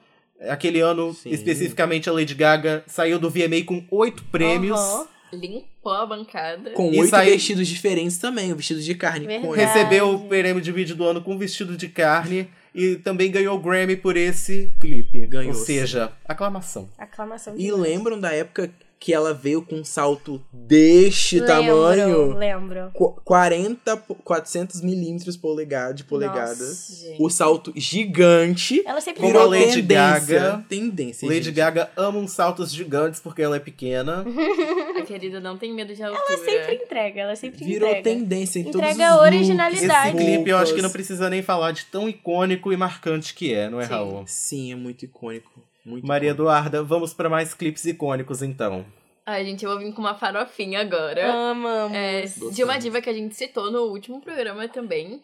[0.50, 1.30] Aquele ano, Sim.
[1.30, 4.78] especificamente, a Lady Gaga saiu do VMA com oito prêmios.
[4.80, 5.08] Aham.
[5.32, 6.72] Limpou a bancada.
[6.72, 9.26] Com oito saiu- vestidos diferentes também, o vestido de carne.
[9.26, 9.56] Verdade.
[9.56, 12.48] Recebeu o prêmio de vídeo do ano com vestido de carne.
[12.76, 15.26] E também ganhou o Grammy por esse clipe.
[15.28, 16.90] Ganhou, Ou seja, aclamação.
[16.98, 17.54] Aclamação.
[17.56, 17.82] E demais.
[17.82, 18.70] lembram da época
[19.04, 22.34] que ela veio com um salto deste Lembro, tamanho?
[22.38, 22.90] Lembro.
[22.94, 26.56] Qu- 40, po- 400 milímetros polegada, de polegada.
[26.66, 27.06] Nossa.
[27.20, 28.82] O salto gigante.
[28.86, 30.40] Ela sempre Como virou a Lady tendência.
[30.40, 30.66] Gaga.
[30.70, 31.54] Tendência, Lady gente.
[31.56, 34.24] Gaga ama uns saltos gigantes porque ela é pequena.
[34.98, 36.24] A querida não tem medo de altura.
[36.30, 38.04] Ela sempre entrega, ela sempre Virou entrega.
[38.10, 40.16] tendência em Entrega todos os looks, originalidade.
[40.18, 43.54] Esse clipe eu acho que não precisa nem falar de tão icônico e marcante que
[43.54, 43.90] é, não é, Sim.
[43.92, 44.24] Raul?
[44.28, 45.52] Sim, é muito icônico.
[45.86, 46.44] Muito Maria icônico.
[46.44, 48.86] Eduarda, vamos pra mais clipes icônicos então.
[49.26, 51.32] Ai, gente, eu vou vir com uma farofinha agora.
[51.52, 51.96] Amamos.
[51.96, 55.22] É, de uma diva que a gente citou no último programa também.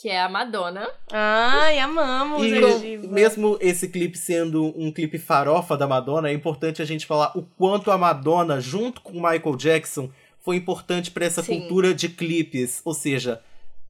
[0.00, 0.88] Que é a Madonna.
[1.12, 6.84] Ai, amamos E mesmo esse clipe sendo um clipe farofa da Madonna, é importante a
[6.84, 11.42] gente falar o quanto a Madonna, junto com o Michael Jackson, foi importante pra essa
[11.42, 11.60] Sim.
[11.60, 12.80] cultura de clipes.
[12.84, 13.40] Ou seja,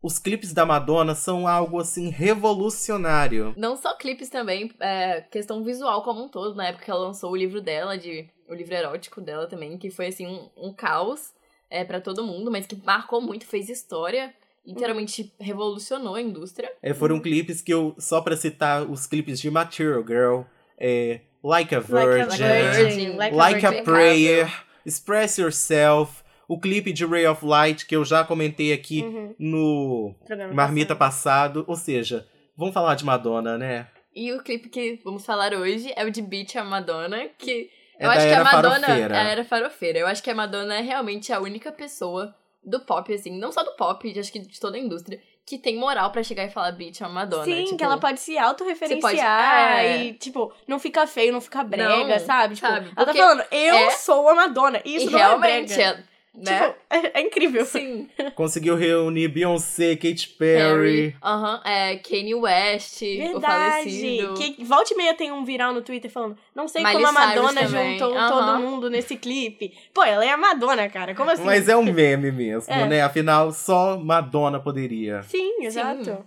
[0.04, 3.54] os clipes da Madonna são algo assim revolucionário.
[3.56, 7.32] Não só clipes também, é, questão visual como um todo, na época que ela lançou
[7.32, 11.32] o livro dela, de, o livro erótico dela também, que foi assim um, um caos
[11.70, 14.34] é, para todo mundo, mas que marcou muito, fez história,
[14.66, 16.70] literalmente revolucionou a indústria.
[16.82, 20.40] É, foram clipes que eu, só pra citar os clipes de Material Girl,
[20.76, 23.16] é, Like a Like Virgin, a Virgin.
[23.16, 23.84] Like, Like a a Virgin.
[23.84, 24.52] Prayer,
[24.84, 29.34] Express Yourself, o clipe de Ray of Light, que eu já comentei aqui Uhum.
[29.38, 31.64] no Programa Marmita passado.
[31.64, 31.64] passado.
[31.68, 32.26] Ou seja,
[32.56, 33.88] vamos falar de Madonna, né?
[34.14, 38.06] E o clipe que vamos falar hoje é o de Beach a Madonna, que É
[38.06, 39.16] eu acho que a Madonna farofeira.
[39.16, 39.98] é, era farofeira.
[39.98, 43.62] Eu acho que a Madonna é realmente a única pessoa do pop, assim, não só
[43.62, 46.50] do pop, de- acho que de toda a indústria, que tem moral pra chegar e
[46.50, 47.44] falar Beach a Madonna.
[47.44, 50.04] Sim, tipo, que ela pode se autorreferenciar pode- é.
[50.04, 52.54] e, tipo, não fica feio, não fica brega, Não, sabe?
[52.54, 52.90] Tipo, sabe?
[52.96, 54.80] ela tá falando, eu é- sou a Madonna.
[54.84, 56.04] E isso e não realmente, é brega.
[56.36, 56.60] É, né?
[56.68, 57.64] Tipo, é, é incrível.
[57.64, 58.08] Sim.
[58.34, 61.16] Conseguiu reunir Beyoncé, Katy Perry.
[61.22, 63.44] Aham, é, Kanye West, o Verdade.
[63.82, 64.34] falecido.
[64.34, 67.12] Que volta e meia tem um viral no Twitter falando, não sei Miley como a
[67.12, 68.28] Madonna juntou Aham.
[68.28, 69.72] todo mundo nesse clipe.
[69.92, 71.14] Pô, ela é a Madonna, cara.
[71.14, 71.44] Como assim?
[71.44, 72.86] Mas é um meme mesmo, É.
[72.88, 73.02] né?
[73.02, 75.22] Afinal, só Madonna poderia.
[75.22, 76.24] Sim, exato.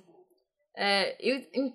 [0.76, 1.74] É, e o-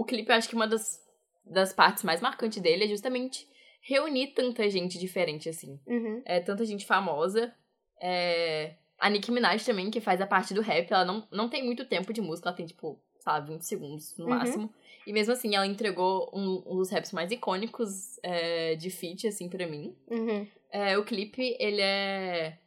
[0.00, 0.98] o clipe, eu acho que uma das,
[1.44, 3.46] das partes mais marcantes dele é justamente
[3.82, 5.78] reunir tanta gente diferente, assim.
[5.86, 6.22] Uhum.
[6.24, 7.52] É, tanta gente famosa.
[8.00, 11.64] É, a Nicki Minaj também, que faz a parte do rap, ela não, não tem
[11.64, 14.30] muito tempo de música, ela tem, tipo, sabe, 20 segundos no Uhum.
[14.30, 14.74] máximo.
[15.06, 19.48] E mesmo assim, ela entregou um, um dos raps mais icônicos é, de feat, assim,
[19.48, 19.94] pra mim.
[20.08, 20.46] Uhum.
[20.70, 22.58] É, o clipe, ele é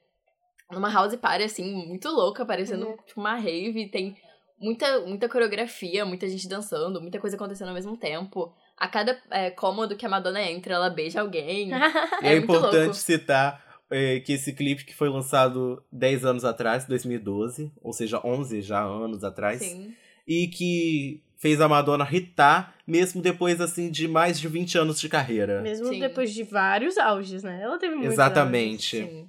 [0.71, 2.97] numa house party, assim, muito louca, parecendo Uhum.
[3.05, 3.87] tipo uma rave.
[3.89, 4.15] Tem
[4.59, 8.53] muita, muita coreografia, muita gente dançando, muita coisa acontecendo ao mesmo tempo.
[8.75, 11.71] A cada é, cômodo que a Madonna entra, ela beija alguém.
[12.21, 12.93] É é, muito importante louco.
[12.95, 18.62] citar é, que esse clipe que foi lançado 10 anos atrás, 2012, ou seja, 11
[18.62, 19.93] já anos atrás, Sim.
[20.28, 25.08] e que fez a Madonna hitar, mesmo depois, assim, de mais de 20 anos de
[25.08, 25.62] carreira.
[25.62, 26.00] Mesmo Sim.
[26.00, 27.62] depois de vários auges, né?
[27.62, 28.97] Ela teve muitos Exatamente.
[28.97, 29.28] Sim.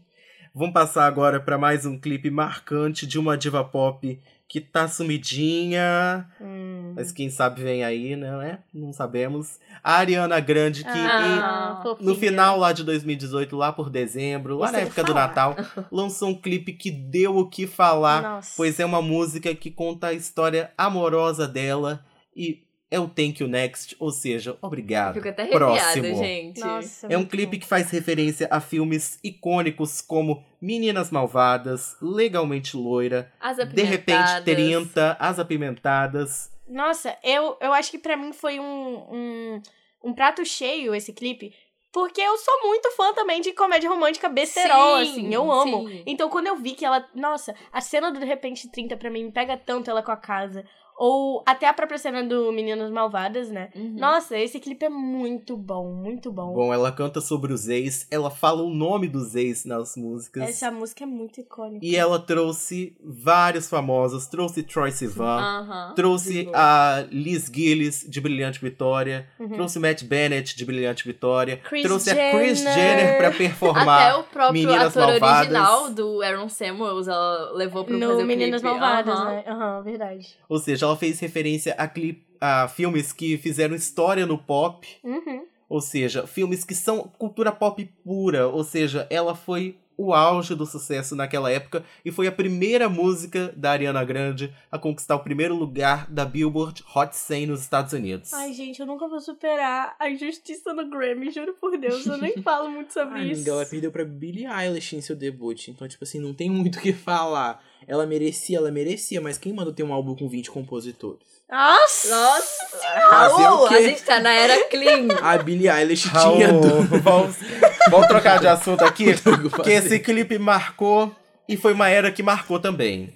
[0.55, 6.27] Vamos passar agora para mais um clipe marcante de uma diva pop que tá sumidinha.
[6.41, 6.93] Hum.
[6.97, 8.59] mas quem sabe vem aí, né?
[8.73, 9.59] Não sabemos.
[9.85, 14.67] A Ariana Grande, que Ah, em- no final lá de 2018, lá por dezembro, lá
[14.67, 15.15] Isso na época do.
[15.15, 15.55] Natal,
[15.93, 18.55] lançou um clipe que deu o que falar, Nossa.
[18.57, 23.49] pois é uma música que conta a história amorosa dela e é o Thank You
[23.49, 25.15] Next, ou seja, obrigado.
[25.15, 26.17] Fico até arrepiada, Próximo.
[26.17, 26.61] gente.
[26.61, 27.61] Nossa, É um clipe bom.
[27.61, 34.45] que faz referência a filmes icônicos como Meninas Malvadas, Legalmente Loira, As De Repente apimentadas.
[34.45, 36.51] 30, As Apimentadas.
[36.69, 38.65] Nossa, eu, eu acho que pra mim foi um,
[39.11, 39.63] um,
[40.05, 41.55] um prato cheio esse clipe.
[41.91, 45.35] Porque eu sou muito fã também de comédia romântica besterol, Sim, assim.
[45.35, 45.89] Eu amo.
[45.89, 46.03] sim.
[46.07, 47.03] Então, quando eu vi que ela.
[47.15, 50.17] Nossa, a cena do De Repente 30 pra mim me pega tanto ela com a
[50.17, 50.65] casa.
[51.01, 53.69] Ou até a própria cena do Meninas Malvadas, né?
[53.75, 53.95] Uhum.
[53.97, 56.53] Nossa, esse clipe é muito bom, muito bom.
[56.53, 60.43] Bom, ela canta sobre os ex, ela fala o nome dos ex nas músicas.
[60.49, 61.87] Essa música é muito icônica.
[61.87, 65.93] E ela trouxe vários famosos, trouxe Troy Sivan, Aham.
[65.95, 69.51] trouxe a Liz Gillis, de Brilhante Vitória, Uhum.
[69.51, 72.75] trouxe Matt Bennett, de Brilhante Vitória, Chris trouxe a Chris Jenner.
[72.75, 75.39] Jenner pra performar Até o próprio Meninas ator Malvadas.
[75.41, 78.77] original do Aaron Samuels, ela levou pra fazer No o Meninas clipe.
[78.77, 79.45] Malvadas, né?
[79.47, 80.37] Aham, verdade.
[80.49, 84.87] Ou seja, ela fez referência a, clip, a filmes que fizeram história no pop.
[85.05, 85.45] Uhum.
[85.69, 88.49] Ou seja, filmes que são cultura pop pura.
[88.49, 93.53] Ou seja, ela foi o auge do sucesso naquela época e foi a primeira música
[93.57, 98.33] da Ariana Grande a conquistar o primeiro lugar da Billboard Hot 100 nos Estados Unidos.
[98.33, 102.07] Ai, gente, eu nunca vou superar a injustiça no Grammy, juro por Deus.
[102.07, 103.41] Eu nem falo muito sobre Ai, isso.
[103.41, 105.67] amiga, ela perdeu pra Billie Eilish em seu debut.
[105.67, 107.61] Então, tipo assim, não tem muito o que falar.
[107.87, 111.39] Ela merecia, ela merecia, mas quem mandou ter um álbum com 20 compositores?
[111.51, 112.09] Nossa!
[112.11, 112.87] Nossa!
[113.11, 115.09] Raul, a gente tá na era clean.
[115.23, 117.78] A Billie Eilish Raul, tinha do...
[117.91, 119.07] vamos, trocar de assunto aqui,
[119.55, 121.15] porque esse clipe marcou
[121.49, 123.13] e foi uma era que marcou também.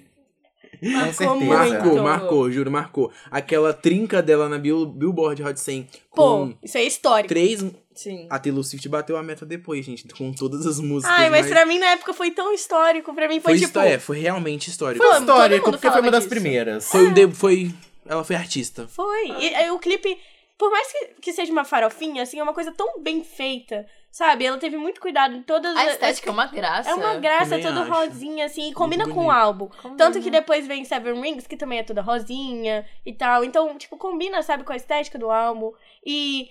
[0.79, 1.35] Com Marcou certeza.
[1.35, 1.47] muito.
[1.53, 3.11] Marcou, marcou, juro, marcou.
[3.31, 6.15] Aquela trinca dela na Bill- Billboard Hot 100 Pô,
[6.47, 7.29] com isso é histórico.
[7.29, 7.63] três...
[7.95, 8.27] Sim.
[8.29, 11.15] A Taylor Swift bateu a meta depois, gente, com todas as músicas.
[11.15, 13.13] Ai, mas pra mim na época foi tão histórico.
[13.13, 13.79] Pra mim foi, Foi, tipo.
[13.79, 15.05] é, foi realmente histórico.
[15.05, 16.29] Foi Histórico, porque foi uma das disso.
[16.29, 16.89] primeiras.
[16.89, 17.71] foi, um de- foi...
[18.05, 18.87] Ela foi artista.
[18.89, 19.27] Foi.
[19.39, 20.17] E aí o clipe,
[20.57, 23.85] por mais que, que seja uma farofinha, assim, é uma coisa tão bem feita.
[24.13, 24.45] Sabe?
[24.45, 25.93] Ela teve muito cuidado em todas A as.
[25.93, 26.87] estética é uma graça.
[26.91, 27.91] É uma graça, Também toda acho.
[27.91, 29.69] rosinha, assim, e combina com o álbum.
[29.69, 29.97] Combina.
[29.97, 33.43] Tanto que depois vem Seven Rings, que também é toda rosinha e tal.
[33.43, 35.71] Então, tipo, combina, sabe, com a estética do álbum.
[36.05, 36.47] E.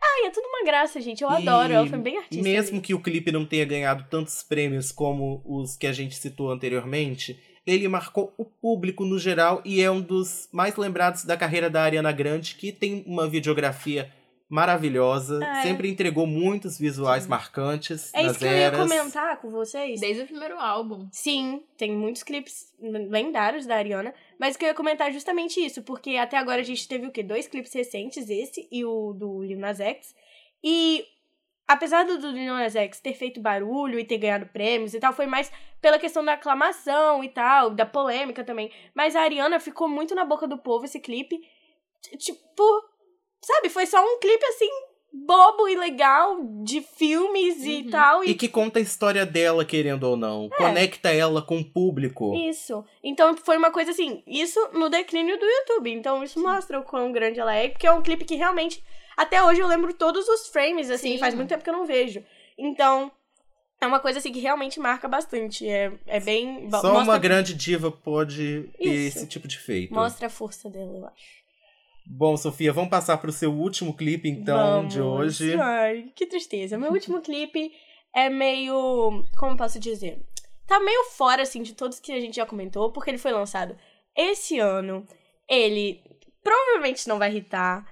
[0.00, 1.22] Ai, é tudo uma graça, gente.
[1.24, 1.72] Eu E adoro.
[1.72, 2.44] Ela foi bem artista.
[2.44, 2.80] Mesmo ali.
[2.86, 7.42] que o clipe não tenha ganhado tantos prêmios como os que a gente citou anteriormente,
[7.66, 11.82] ele marcou o público no geral e é um dos mais lembrados da carreira da
[11.82, 14.10] Ariana Grande, que tem uma videografia
[14.50, 15.62] maravilhosa, É.
[15.62, 18.80] sempre entregou muitos visuais marcantes É nas isso que eu ia eras.
[18.80, 20.00] comentar com vocês.
[20.00, 21.08] Desde o primeiro álbum.
[21.12, 25.82] Sim, tem muitos clipes lendários da Ariana, mas que eu ia comentar é justamente isso,
[25.82, 27.22] porque até agora a gente teve o quê?
[27.22, 30.14] Dois clipes recentes, esse e o do Lil Nas X,
[30.62, 31.04] e
[31.68, 35.12] apesar do, do Lil Nas X ter feito barulho e ter ganhado prêmios e tal,
[35.12, 39.88] foi mais pela questão da aclamação e tal, da polêmica também, mas a Ariana ficou
[39.88, 41.40] muito na boca do povo esse clipe,
[42.18, 42.89] tipo,
[43.40, 44.68] sabe, foi só um clipe assim,
[45.12, 47.90] bobo e legal, de filmes e Uhum.
[47.90, 50.48] tal, E que conta a história dela, querendo ou não.
[50.52, 50.56] É.
[50.56, 52.34] Conecta ela com o público.
[52.34, 52.84] Isso.
[53.02, 55.90] Então foi uma coisa assim, isso no declínio do YouTube.
[55.90, 58.84] Então isso mostra o quão grande ela é, porque é um clipe que realmente,
[59.16, 61.18] até hoje eu lembro todos os frames, assim, Sim.
[61.18, 62.22] faz muito tempo que eu não vejo.
[62.56, 63.10] Então,
[63.80, 65.66] é uma coisa assim que realmente marca bastante.
[65.68, 66.68] É, é bem.
[66.70, 69.18] Só mostra, uma grande diva pode ter Isso.
[69.18, 69.92] esse tipo de feito.
[69.92, 71.39] mostra a força dela, eu acho.
[72.12, 75.40] Bom, Sofia, vamos passar pro seu último clipe, então, de Vamos.
[75.40, 75.54] hoje.
[75.60, 76.76] Ai, que tristeza.
[76.76, 77.70] Meu último clipe
[78.14, 79.24] é meio.
[79.38, 80.18] Como posso dizer?
[80.66, 83.76] Tá meio fora, assim, de todos que a gente já comentou, porque ele foi lançado
[84.16, 85.06] esse ano.
[85.48, 86.02] Ele
[86.42, 87.86] provavelmente não vai hitar.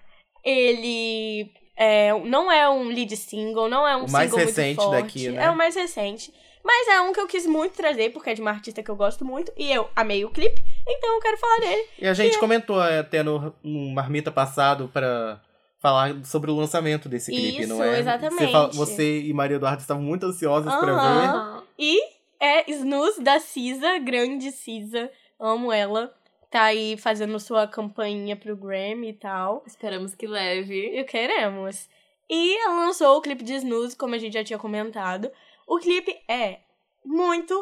[0.45, 4.83] Ele é, não é um lead single, não é um O mais single recente muito
[4.83, 5.03] forte.
[5.03, 5.45] daqui, né?
[5.45, 6.35] É o mais recente.
[6.71, 8.95] Mas é um que eu quis muito trazer, porque é de uma artista que eu
[8.95, 9.51] gosto muito.
[9.57, 11.87] E eu amei o clipe, então eu quero falar dele.
[11.99, 15.41] E a gente comentou até no, no Marmita passado pra
[15.81, 18.01] falar sobre o lançamento desse clipe, Isso, não é?
[18.01, 18.35] exatamente.
[18.45, 21.57] Você, fala- você e Maria Eduarda estavam muito ansiosas pra Aham.
[21.57, 21.65] ver.
[21.79, 21.99] E
[22.39, 25.11] é Snooze da Cisa, grande Cisa.
[25.41, 26.13] Amo ela.
[26.51, 29.63] Tá aí fazendo sua campainha pro Grammy e tal.
[29.67, 30.99] Esperamos que leve.
[30.99, 31.89] E queremos.
[32.29, 35.31] E ela lançou o clipe de Snooze, como a gente já tinha comentado.
[35.69, 36.61] O clipe é
[37.05, 37.61] muito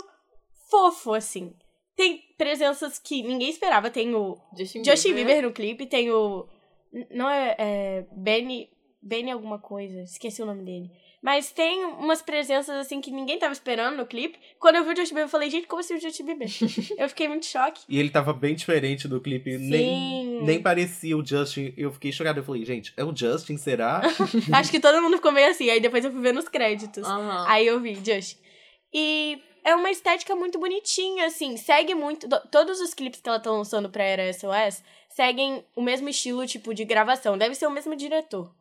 [0.70, 1.52] fofo, assim.
[1.96, 3.90] Tem presenças que ninguém esperava.
[3.90, 6.46] Tem o Justin, Justin Bieber no clipe, tem o.
[7.10, 7.56] Não é.
[7.58, 8.70] é Benny.
[9.06, 10.90] Benny alguma coisa, esqueci o nome dele.
[11.22, 14.38] Mas tem umas presenças assim que ninguém tava esperando no clipe.
[14.60, 16.48] Quando eu vi o Justin Bieber, eu falei, gente, como assim o Justin Bieber?
[16.98, 17.82] eu fiquei muito choque.
[17.88, 19.68] E ele tava bem diferente do clipe, Sim.
[19.68, 21.72] nem, nem parecia o Justin.
[21.76, 22.38] Eu fiquei chocado.
[22.40, 24.02] Eu falei, gente, é o Justin, será?
[24.52, 25.68] Acho que todo mundo ficou meio assim.
[25.70, 27.04] Aí depois eu fui ver nos créditos.
[27.04, 27.44] Aham.
[27.48, 28.36] Aí eu vi, Justin.
[28.92, 31.56] E é uma estética muito bonitinha, assim.
[31.56, 32.28] Segue muito.
[32.28, 36.46] do- Todos os clipes que ela tá lançando pra Era SOS seguem o mesmo estilo,
[36.46, 37.36] tipo, de gravação.
[37.36, 38.54] Deve ser o mesmo diretor.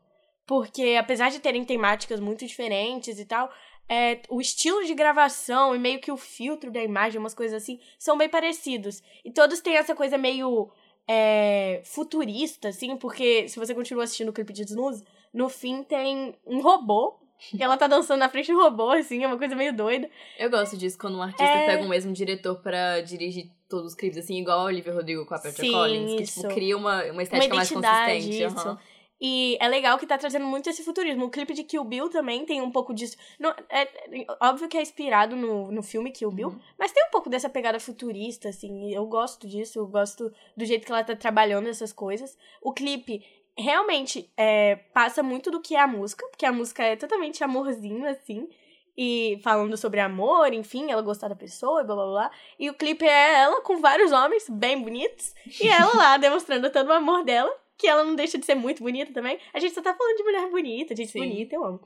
[0.46, 3.52] Porque apesar de terem temáticas muito diferentes e tal,
[3.90, 7.80] é, o estilo de gravação e meio que o filtro da imagem, umas coisas assim,
[7.98, 9.02] são bem parecidos.
[9.24, 10.70] E todos têm essa coisa meio
[11.08, 15.04] é, futurista, assim, porque se você continua assistindo o clipe de Snooze,
[15.34, 17.20] no fim tem um robô.
[17.54, 20.10] E ela tá dançando na frente do robô, assim, é uma coisa meio doida.
[20.40, 21.66] Eu gosto disso quando um artista É.
[21.66, 25.36] pega o mesmo diretor pra dirigir todos os clipes, assim, igual a Olivia Rodrigo com
[25.36, 28.44] a Petra Collins, que, tipo, cria uma, uma estética mais identidade, consistente.
[28.44, 28.58] isso.
[28.58, 28.80] aham.
[29.20, 31.26] E é legal que tá trazendo muito esse futurismo.
[31.26, 33.16] O clipe de Kill Bill também tem um pouco disso.
[33.40, 36.60] Não, é, é óbvio que é inspirado no, no filme Kill Bill, Uhum.
[36.78, 38.94] mas tem um pouco dessa pegada futurista, assim.
[38.94, 42.38] Eu gosto disso, eu gosto do jeito que ela tá trabalhando essas coisas.
[42.62, 43.24] O clipe
[43.58, 48.06] realmente é, passa muito do que é a música, porque a música é totalmente amorzinho,
[48.08, 48.50] assim.
[48.98, 52.32] E falando sobre amor, enfim, ela gostar da pessoa e blá blá blá.
[52.60, 55.34] E o clipe é ela com vários homens bem bonitos.
[55.62, 58.84] E ela lá demonstrando todo o amor dela, que ela não deixa de ser muito
[58.84, 59.40] bonita também.
[59.54, 61.20] A gente só tá falando de mulher bonita, gente Sim.
[61.20, 61.82] bonita, eu amo.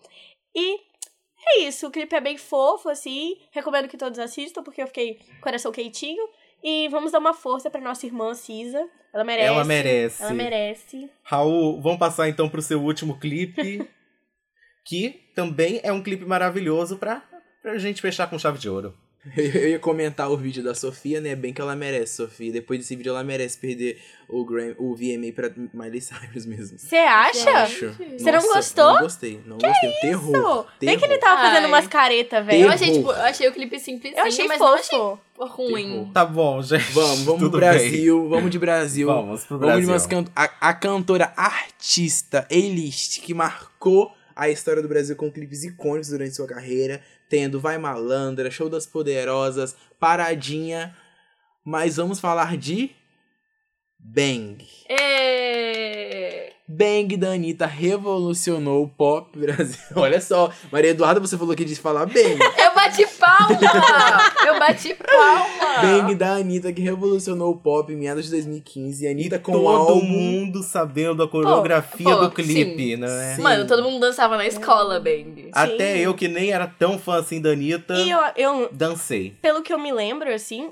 [0.55, 0.79] E
[1.47, 3.37] é isso, o clipe é bem fofo, assim.
[3.51, 6.27] Recomendo que todos assistam, porque eu fiquei coração quentinho.
[6.61, 8.89] E vamos dar uma força pra nossa irmã Cisa.
[9.13, 9.47] Ela merece.
[9.47, 10.23] Ela merece.
[10.23, 11.09] Ela merece.
[11.23, 13.87] Raul, vamos passar então pro seu último clipe,
[14.85, 17.23] que também é um clipe maravilhoso pra,
[17.61, 18.93] pra gente fechar com chave de ouro.
[19.35, 21.35] Eu ia comentar o vídeo da Sofia, né?
[21.35, 22.51] Bem que ela merece, Sofia.
[22.53, 26.79] Depois desse vídeo, ela merece perder o, Gram, o VMA pra Miley Cyrus mesmo.
[26.79, 27.49] Você acha?
[27.51, 27.95] Acho.
[28.17, 28.93] Você não gostou?
[28.93, 29.41] Não gostei.
[29.45, 29.91] Não gostei.
[30.01, 30.35] Terror.
[30.35, 30.65] Isso.
[30.79, 31.35] Bem que ele terror.
[31.35, 31.67] tava fazendo Ai.
[31.67, 32.57] umas caretas, velho.
[32.57, 32.73] Eu Terror.
[32.73, 35.19] achei, tipo, eu achei o clipe simplesinho, Eu achei mas não achei fofo.
[35.37, 35.89] ruim.
[35.91, 36.11] Terror.
[36.13, 36.91] Tá bom, gente.
[36.93, 38.29] Vamos, vamos Tudo pro Brasil.
[38.29, 39.07] Vamos de Brasil.
[39.07, 39.15] Bem.
[39.17, 39.89] Vamos pro Vamos de Brasil.
[39.91, 45.65] umas canto a, a cantora artista A-list que marcou a história do Brasil com clipes
[45.65, 50.95] icônicos durante sua carreira, tendo Vai Malandra, Show das Poderosas, Paradinha.
[51.61, 52.91] Mas vamos falar de
[53.99, 54.57] Bang.
[54.87, 56.53] É...
[56.71, 59.77] Bang da Anitta revolucionou o pop Brasil.
[59.95, 62.37] Olha só, Maria Eduarda, você falou que disse falar Bang.
[62.57, 63.59] Eu bati palma!
[64.45, 65.81] Eu bati palma!
[65.81, 69.05] Bang da Anitta que revolucionou o pop em meados de 2015.
[69.05, 70.05] A E Anitta com todo o álbum...
[70.05, 73.33] mundo sabendo a coreografia pô, do clipe, sim, né?
[73.35, 73.41] sim.
[73.41, 75.49] Mano, todo mundo dançava na escola, Bang.
[75.51, 75.99] Até Sim.
[76.01, 79.35] eu, que nem era tão fã assim da Anitta, E eu, eu, dancei.
[79.41, 80.69] pelo que eu me lembro, assim,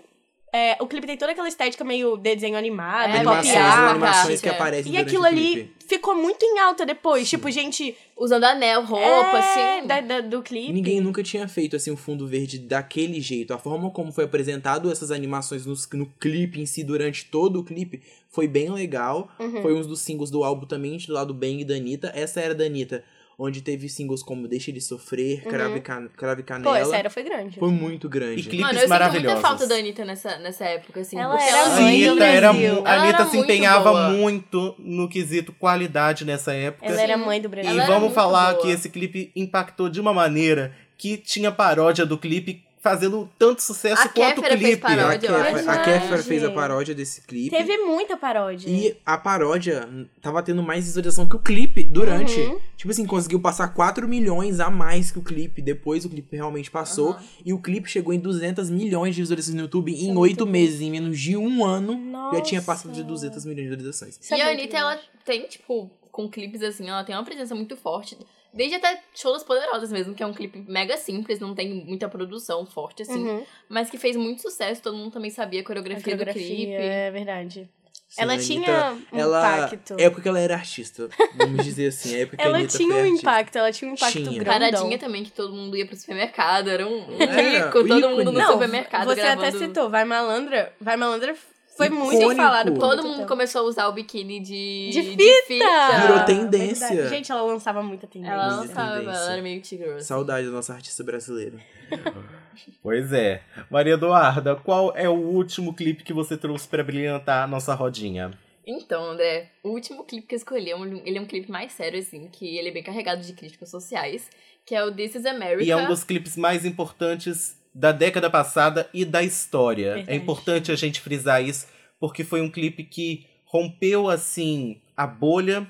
[0.53, 4.91] é, o clipe tem toda aquela estética meio desenho animado, É, pop animações, que aparecem
[4.93, 5.75] E aquilo ali clipe.
[5.88, 7.29] ficou muito em alta depois.
[7.29, 7.95] Tipo, gente.
[8.19, 9.88] Usando anel, roupa, é, assim.
[9.88, 10.73] da- da- do clipe.
[10.73, 13.53] Ninguém nunca tinha feito assim um fundo verde daquele jeito.
[13.53, 17.63] A forma como foi apresentado essas animações nos- no, clipe em si, durante todo o
[17.63, 19.29] clipe, foi bem legal.
[19.39, 19.62] Uhum.
[19.62, 22.12] Foi um dos singles do álbum também, intitulado Bang da Anitta.
[22.15, 23.03] Essa era da Anitta,
[23.39, 26.45] onde teve singles como Deixa de Sofrer, Crave, Can Crave Uhum.
[26.45, 26.80] Pô, Canela.
[26.80, 27.60] essa era foi grande.
[27.60, 28.39] Foi muito grande.
[28.41, 29.32] E clipes Mano, eu sinto maravilhosos.
[29.34, 31.19] muita falta da Anitta nessa, nessa época, assim.
[31.19, 34.10] Ela era A mãe do Anitta, era, a Anitta era se empenhava boa.
[34.10, 36.86] muito no quesito qualidade nessa época.
[36.86, 37.71] Ela era mãe do Brasil.
[37.71, 38.62] E Ela vamos falar boa.
[38.63, 44.01] que esse clipe impactou de uma maneira que tinha paródia do clipe fazendo tanto sucesso
[44.01, 44.81] A quanto o Kéfera fez clipe.
[44.81, 45.29] paródia.
[45.35, 45.77] A Kéfera, a.
[45.83, 47.49] Kéfera fez a paródia desse clipe.
[47.49, 48.69] Teve muita paródia.
[48.69, 49.89] E a paródia
[50.21, 52.39] tava tendo mais visualização que o clipe durante.
[52.39, 52.59] Uhum.
[52.77, 55.61] Tipo assim, conseguiu passar 4 milhões a mais que o clipe.
[55.61, 57.11] Depois o clipe realmente passou.
[57.11, 57.23] Aham.
[57.45, 60.21] E o clipe chegou em 200 milhões de visualizações no YouTube Isso é em muito
[60.21, 60.51] 8 bom.
[60.51, 60.81] meses.
[60.81, 62.37] Em menos de um ano, Nossa.
[62.37, 64.19] já tinha passado de 200 milhões de visualizações.
[64.21, 67.53] Isso é E a Anitta, ela tem, tipo, com clipes assim, ela tem uma presença
[67.55, 68.17] muito forte.
[68.57, 72.09] Desde até Show das Poderosas mesmo, que é um clipe mega simples, não tem muita
[72.09, 73.23] produção forte, assim.
[73.27, 73.45] Uhum.
[73.69, 76.71] Mas que fez muito sucesso, todo mundo também sabia a A coreografia, do coreografia, clipe.
[76.73, 77.69] é verdade.
[78.09, 79.95] Sim, ela tinha um ela, impacto.
[79.99, 81.09] É porque ela era artista.
[81.35, 82.15] Vamos dizer assim.
[82.15, 83.19] É porque Ela tinha um artista.
[83.19, 84.39] impacto, ela tinha um impacto Tinha.
[84.43, 84.59] grandão.
[84.71, 88.15] Paradinha também, que todo mundo ia pro supermercado, era um, um Era, rico, todo ícone.
[88.15, 89.47] mundo no Não, supermercado você gravando.
[89.47, 90.73] até citou, Vai Malandra.
[90.79, 91.35] Vai Malandra
[91.77, 92.35] foi muito Icônico.
[92.41, 93.27] falado por Todo muito mundo tempo.
[93.27, 95.03] começou a usar o biquíni de, De
[95.47, 96.01] fita!
[96.01, 96.87] Virou tendência.
[96.87, 97.09] Verdade.
[97.09, 98.33] Gente, ela lançava muita tendência.
[98.33, 99.19] Ela lançava, tendência.
[99.21, 100.01] ela era meio tigre.
[100.03, 101.57] Saudade da nossa artista brasileira.
[102.81, 103.41] Pois é.
[103.69, 108.31] Maria Eduarda, qual é o último clipe que você trouxe pra brilhantar a nossa rodinha?
[108.65, 111.71] Então, André, o último clipe que eu escolhi, é um- ele é um clipe mais
[111.71, 114.27] sério, assim, que ele é bem carregado de críticas sociais,
[114.65, 115.63] que é o This is America.
[115.63, 119.95] E é um dos clipes mais importantes da década passada e da história.
[119.95, 120.11] Verdade.
[120.11, 121.67] É importante a gente frisar isso,
[121.99, 125.67] porque foi um clipe que rompeu, assim, a bolha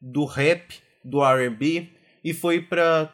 [0.00, 0.74] do rap,
[1.04, 1.88] do R&B,
[2.24, 3.12] e foi para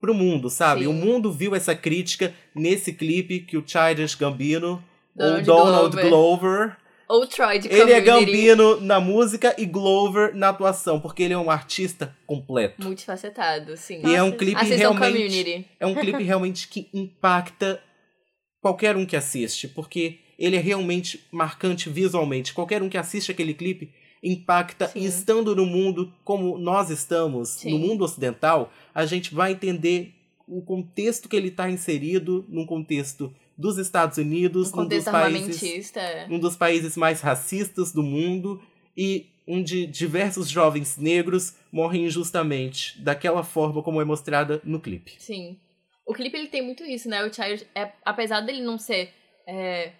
[0.00, 0.80] pro mundo, sabe?
[0.80, 0.88] Sim.
[0.88, 4.82] O mundo viu essa crítica nesse clipe que o Childish Gambino,
[5.14, 6.08] Donald ou Donald Glover.
[6.08, 6.76] Glover,
[7.12, 8.00] Ou Troy de ele é.
[8.00, 12.82] Gambino na música e Glover na atuação, porque ele é um artista completo.
[12.82, 14.00] Multifacetado, sim.
[14.02, 15.68] E é um Nossa, clipe Assistam realmente Community.
[15.78, 17.82] é um clipe realmente que impacta
[18.62, 22.54] qualquer um que assiste, porque ele é realmente marcante visualmente.
[22.54, 23.92] Qualquer um que assiste aquele clipe
[24.22, 25.00] impacta Sim.
[25.00, 27.72] e estando no mundo como nós estamos, Sim.
[27.72, 30.14] no mundo ocidental, a gente vai entender
[30.48, 35.92] o contexto que ele está inserido, num contexto dos Estados Unidos, Um num dos países
[36.30, 38.60] um dos países mais racistas do mundo
[38.96, 45.14] e onde diversos jovens negros morrem injustamente, daquela forma como é mostrada no clipe.
[45.18, 45.58] Sim.
[46.06, 47.24] O clipe ele tem muito isso, né?
[47.24, 49.12] O Child, é, apesar dele não ser.
[49.46, 49.92] É,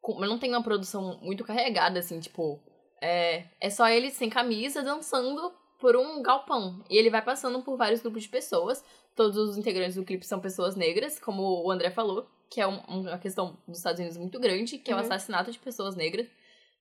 [0.00, 2.60] com- não tem uma produção muito carregada, assim, tipo.
[3.00, 6.84] É, é só ele sem camisa dançando por um galpão.
[6.90, 8.82] E ele vai passando por vários grupos de pessoas.
[9.14, 12.80] Todos os integrantes do clipe são pessoas negras, como o André falou, que é um-
[12.88, 15.04] uma questão dos Estados Unidos muito grande, que é o Uhum.
[15.04, 16.26] assassinato de pessoas negras.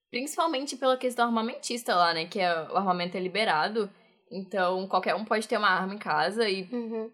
[0.09, 2.25] Principalmente pela questão armamentista lá, né?
[2.25, 3.89] Que é, o armamento é liberado.
[4.31, 7.11] Então, qualquer um pode ter uma arma em casa e Uhum.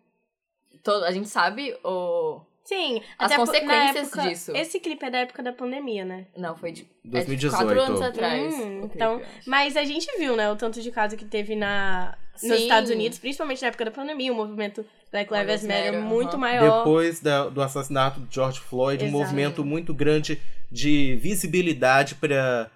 [0.84, 2.42] todo, a gente sabe o.
[2.64, 4.56] Sim, As consequências época- disso.
[4.56, 6.28] Esse clipe é da época da pandemia, né?
[6.38, 6.88] Não, foi de.
[7.04, 7.56] 2018.
[7.56, 8.54] É de quatro anos atrás.
[8.56, 9.22] Hum, então.
[9.46, 12.64] Mas a gente viu, né, o tanto de caso que teve na, nos Sim.
[12.64, 16.80] Estados Unidos, principalmente na época da pandemia, o movimento Black Lives Matter Matter, muito maior.
[16.80, 19.20] Depois da- do assassinato de George Floyd, um Exato.
[19.20, 22.70] movimento muito grande de visibilidade para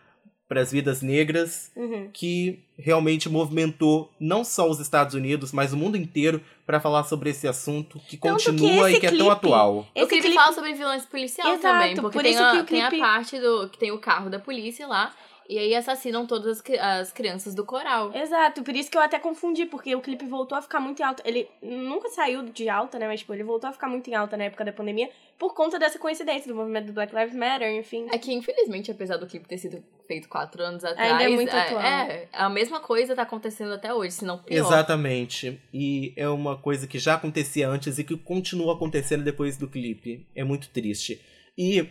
[0.49, 2.09] para as vidas negras Uhum.
[2.13, 7.29] que realmente movimentou não só os Estados Unidos, mas o mundo inteiro para falar sobre
[7.31, 9.75] esse assunto que Tanto que continua esse e que é tão clipe- atual.
[9.79, 12.51] o Esse clipe, clipe- fala sobre violência policial Exato, também, porque por tem, isso a,
[12.51, 13.67] que o tem a clipe- parte do.
[13.69, 15.13] que tem o carro da polícia lá.
[15.49, 18.13] E aí assassinam todas as, as crianças do coral.
[18.13, 21.05] Exato, por isso que eu até confundi, porque o clipe voltou a ficar muito em
[21.05, 21.23] alta.
[21.25, 23.07] Ele nunca saiu de alta, né?
[23.07, 25.79] Mas, tipo, ele voltou a ficar muito em alta na época da pandemia por conta
[25.79, 28.07] dessa coincidência do movimento do Black Lives Matter, enfim.
[28.11, 31.11] É que, infelizmente, apesar do clipe ter sido feito quatro anos atrás.
[31.11, 31.81] Ainda é muito atual.
[31.81, 34.65] É, a mesma coisa tá acontecendo até hoje, se não pior.
[34.65, 35.61] Exatamente.
[35.73, 40.27] E é uma coisa que já acontecia antes e que continua acontecendo depois do clipe.
[40.35, 41.21] É muito triste.
[41.57, 41.87] E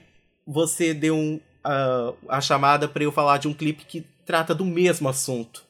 [0.47, 4.65] você deu um, ah, a chamada para eu falar de um clipe que trata do
[4.65, 5.65] mesmo assunto,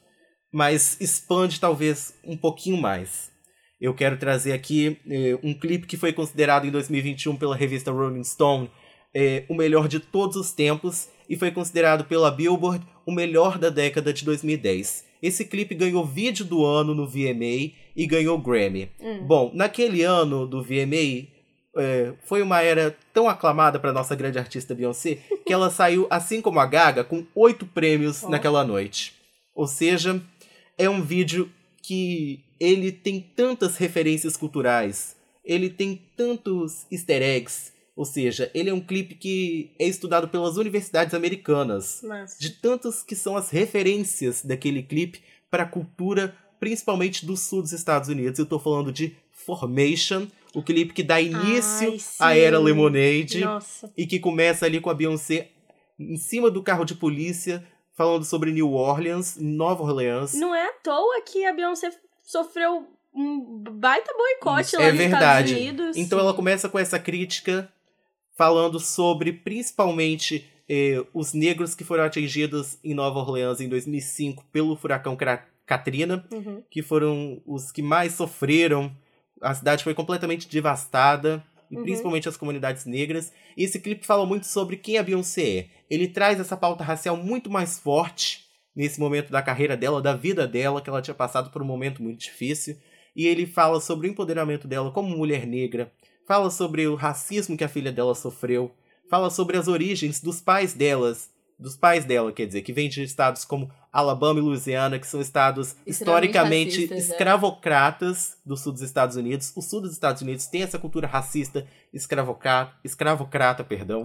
[0.53, 3.31] mas expande talvez um pouquinho mais.
[3.81, 8.23] Eu quero trazer aqui eh, um clipe que foi considerado em 2021 pela revista Rolling
[8.23, 8.71] Stone
[9.13, 13.69] eh, o melhor de todos os tempos e foi considerado pela Billboard o melhor da
[13.69, 15.05] década de 2010.
[15.21, 18.91] Esse clipe ganhou vídeo do ano no VMA e ganhou Grammy.
[19.25, 21.27] Bom, naquele ano do VMA,
[21.77, 26.41] é, foi uma era tão aclamada para nossa grande artista Beyoncé que ela saiu, assim
[26.41, 28.29] como a Gaga, com oito prêmios Oh.
[28.29, 29.13] naquela noite.
[29.55, 30.21] Ou seja,
[30.77, 31.49] é um vídeo
[31.81, 35.15] que ele tem tantas referências culturais,
[35.45, 40.57] ele tem tantos easter eggs, ou seja, ele é um clipe que é estudado pelas
[40.57, 42.37] universidades americanas Mas...
[42.39, 47.71] de tantas que são as referências daquele clipe para a cultura, principalmente do sul dos
[47.71, 48.37] Estados Unidos.
[48.37, 50.27] Eu tô falando de Formation,
[50.57, 53.91] o clipe que dá início Ai, à era Lemonade Nossa.
[53.95, 55.49] e que começa ali com a Beyoncé
[55.99, 60.33] em cima do carro de polícia, falando sobre New Orleans, Nova Orleans.
[60.33, 61.91] Não é à toa que a Beyoncé
[62.23, 65.51] sofreu um baita boicote Isso, lá é nos verdade.
[65.53, 65.97] Estados Unidos.
[65.97, 67.71] Então ela começa com essa crítica
[68.35, 74.75] falando sobre principalmente eh, os negros que foram atingidos em Nova Orleans em 2005 pelo
[74.75, 75.17] furacão
[75.65, 76.63] Katrina, Uhum.
[76.69, 78.91] que foram os que mais sofreram.
[79.41, 81.83] A cidade foi completamente devastada, Uhum.
[81.83, 83.31] principalmente as comunidades negras.
[83.57, 85.67] E esse clipe fala muito sobre quem a Beyoncé é.
[85.89, 90.47] Ele traz essa pauta racial muito mais forte nesse momento da carreira dela, da vida
[90.47, 92.77] dela, que ela tinha passado por um momento muito difícil.
[93.15, 95.91] E ele fala sobre o empoderamento dela como mulher negra,
[96.27, 98.73] fala sobre o racismo que a filha dela sofreu,
[99.09, 101.29] fala sobre as origens dos pais delas,
[101.59, 105.19] dos pais dela, quer dizer, que vêm de estados como Alabama e Louisiana, que são
[105.19, 107.11] estados historicamente racistas, é.
[107.13, 109.51] escravocratas do sul dos Estados Unidos.
[109.55, 114.03] O sul dos Estados Unidos tem essa cultura racista escravocrata, escravocrata, perdão.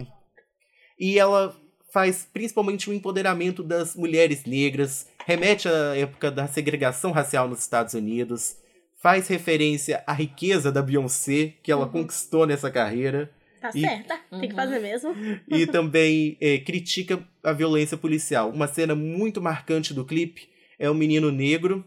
[0.99, 1.55] E ela
[1.93, 7.93] faz principalmente o empoderamento das mulheres negras, remete à época da segregação racial nos Estados
[7.93, 8.57] Unidos,
[9.03, 13.31] faz referência à riqueza da Beyoncé que ela conquistou nessa carreira
[13.63, 15.15] Tá E- certa, tem que fazer mesmo.
[15.49, 18.51] e também é, critica a violência policial.
[18.51, 20.49] Uma cena muito marcante do clipe
[20.79, 21.85] é um menino negro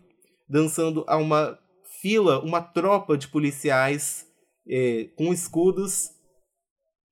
[0.49, 1.59] dançando a uma
[2.01, 4.25] fila, uma tropa de policiais
[4.67, 6.09] é, com escudos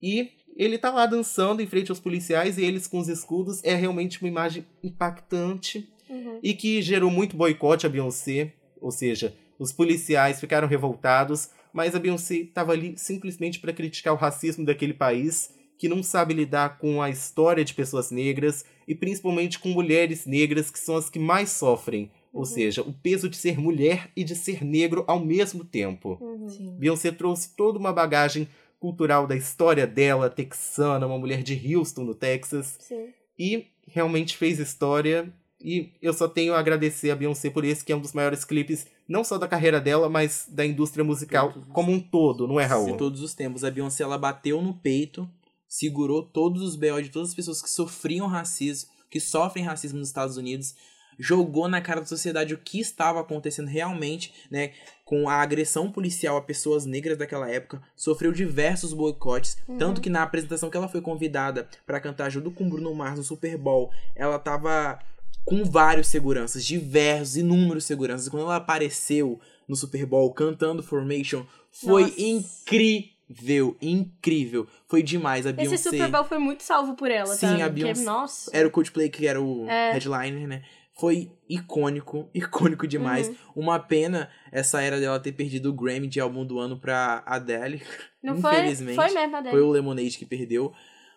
[0.01, 3.63] E ele tá lá dançando em frente aos policiais e eles com os escudos.
[3.63, 6.39] É realmente uma imagem impactante Uhum.
[6.43, 8.53] e que gerou muito boicote a Beyoncé.
[8.81, 14.17] Ou seja, os policiais ficaram revoltados, mas a Beyoncé estava ali simplesmente para criticar o
[14.17, 19.59] racismo daquele país que não sabe lidar com a história de pessoas negras e principalmente
[19.59, 22.11] com mulheres negras que são as que mais sofrem.
[22.31, 26.17] Ou seja, o peso de ser mulher e de ser negro ao mesmo tempo.
[26.19, 26.77] Uhum.
[26.79, 28.47] Beyoncé trouxe toda uma bagagem
[28.79, 33.09] cultural da história dela, texana, uma mulher de Houston, no Texas, Sim.
[33.37, 35.31] e realmente fez história.
[35.61, 38.43] E eu só tenho a agradecer a Beyoncé por esse, que é um dos maiores
[38.43, 42.47] clipes, não só da carreira dela, mas da indústria musical Todos os- como um todo,
[42.47, 42.97] não é, De Raul?
[42.97, 43.63] todos os tempos.
[43.63, 45.29] A Beyoncé, ela bateu no peito,
[45.67, 50.07] segurou todos os BO de todas as pessoas que sofriam racismo, que sofrem racismo nos
[50.09, 50.75] Estados Unidos,
[51.19, 54.71] jogou na cara da sociedade o que estava acontecendo realmente, né?
[55.05, 60.23] Com a agressão policial a pessoas negras daquela época, sofreu diversos boicotes, tanto que na
[60.23, 64.39] apresentação que ela foi convidada para cantar junto com Bruno Mars no Super Bowl, ela
[64.39, 64.97] tava
[65.45, 68.27] com vários seguranças, diversos, inúmeros seguranças.
[68.27, 72.21] E quando ela apareceu no Super Bowl cantando Formation, foi Nossa.
[72.21, 74.67] incrível, incrível.
[74.87, 75.75] Foi demais a Beyoncé.
[75.75, 77.65] Esse Super Bowl foi muito salvo por ela, Sim, tá?
[77.65, 78.51] a Porque, Beyoncé- nossa.
[78.53, 79.93] Era o Coldplay que era o É.
[79.93, 80.63] headliner, né?
[80.95, 83.27] Foi icônico, icônico demais.
[83.27, 83.35] Uhum.
[83.55, 87.81] Uma pena essa era dela ter perdido o Grammy de álbum do ano pra Adele.
[88.21, 88.51] Não foi?
[88.53, 88.95] Infelizmente.
[88.95, 89.51] Foi mesmo, Adele.
[89.51, 90.71] Foi o Lemonade que perdeu.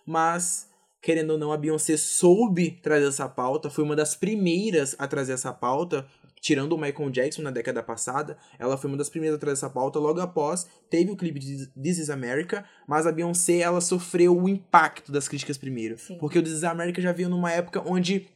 [0.07, 0.71] Mas,
[1.07, 3.71] querendo ou não, a Beyoncé soube trazer essa pauta.
[3.71, 6.05] Foi uma das primeiras a trazer essa pauta.
[6.41, 9.71] Tirando o Michael Jackson na década passada, ela foi uma das primeiras a trazer essa
[9.71, 10.01] pauta.
[10.01, 14.49] Logo após, teve o clipe de This Is America, mas a Beyoncé, ela sofreu o
[14.49, 15.97] impacto das críticas primeiro.
[15.97, 16.19] Sim.
[16.19, 18.27] Porque o This Is America já veio numa época onde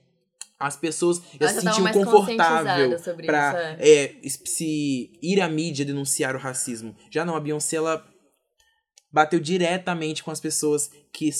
[0.56, 3.76] as pessoas já se sentiam confortável isso, é.
[3.80, 6.94] é, se ir à mídia denunciar o racismo.
[7.10, 8.06] Já não, a Beyoncé, ela
[9.12, 11.30] bateu diretamente com as pessoas que,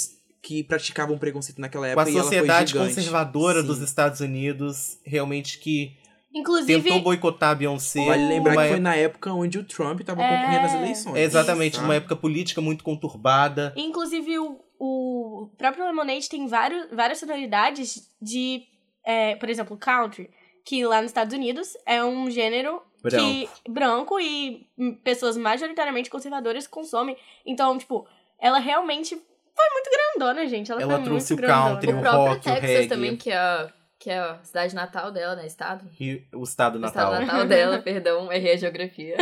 [0.43, 2.11] que praticavam preconceito naquela Com a época.
[2.11, 3.67] e ela foi sociedade conservadora Sim.
[3.67, 5.97] dos Estados Unidos, realmente que
[6.35, 8.05] Inclusive, tentou boicotar a Beyoncé.
[8.05, 10.29] Vale lembrar que foi na época onde o Trump tava É.
[10.39, 11.17] concorrendo às eleições.
[11.19, 11.83] Exatamente, tá?
[11.83, 13.75] numa época política muito conturbada.
[13.77, 18.63] inclusive o, o próprio Lemonade tem vários, várias sonoridades de,
[19.05, 20.31] é, por exemplo, country,
[20.65, 24.67] que lá nos Estados Unidos é um gênero que branco e
[25.03, 27.17] pessoas majoritariamente conservadoras consomem.
[27.45, 28.07] Então, tipo,
[28.39, 29.21] ela realmente
[29.61, 30.71] foi muito grandona, gente.
[30.73, 31.71] Ela, Ela foi trouxe muito o grandona.
[31.71, 32.89] country, O o próprio rock, o Texas reggae.
[32.89, 35.47] também, que é, a- que é a cidade natal dela, né?
[35.47, 35.89] Estado.
[36.01, 37.13] E o estado O natal.
[37.13, 39.17] estado natal dela, perdão, errei a geografia.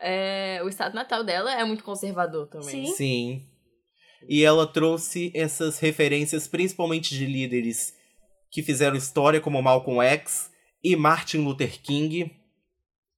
[0.00, 2.86] É, o estado natal dela é muito conservador também.
[2.86, 2.92] Sim.
[2.94, 3.42] Sim.
[4.28, 7.94] E ela trouxe essas referências principalmente de líderes
[8.50, 10.50] que fizeram história, como Malcolm X
[10.82, 12.30] e Martin Luther King,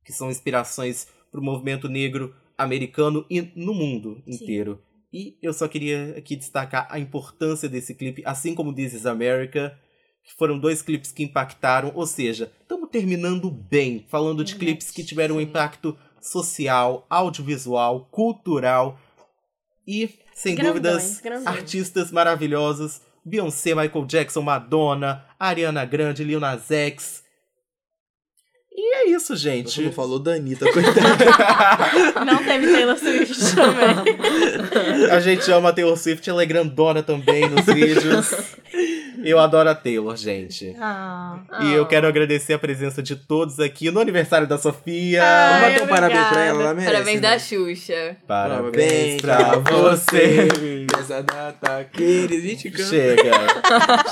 [0.05, 4.33] que são inspirações para o movimento negro americano e no mundo Sim.
[5.13, 9.79] E eu só queria aqui destacar a importância desse clipe, assim como This Is America,
[10.23, 15.03] que foram dois clipes que impactaram, ou seja, estamos terminando bem, falando de clipes que
[15.03, 19.01] tiveram um impacto social, audiovisual, cultural
[19.87, 21.47] e, sem Grandões, dúvidas, grandões.
[21.47, 23.01] artistas maravilhosos.
[23.25, 27.23] Beyoncé, Michael Jackson, Madonna, Ariana Grande, Lil Nas X.
[28.81, 29.83] E é isso, Você gente.
[29.83, 31.25] não falou da Anitta, coitada.
[32.25, 35.11] Não teve Taylor Swift também.
[35.11, 38.33] A gente ama a Taylor Swift, ela é grandona também nos vídeos.
[39.25, 40.75] Eu adoro a Taylor, gente.
[40.81, 41.39] Ah.
[41.63, 45.23] E eu quero agradecer a presença de todos aqui no aniversário da Sofia.
[45.23, 46.93] Ai, Vamos bater um parabéns pra ela, ela merece.
[46.93, 47.31] Parabéns né?
[47.31, 48.17] da Xuxa.
[48.27, 50.49] Parabéns pra você.
[50.97, 52.35] Nessa data querido.
[52.35, 52.89] A gente canta.
[52.89, 53.33] Chega,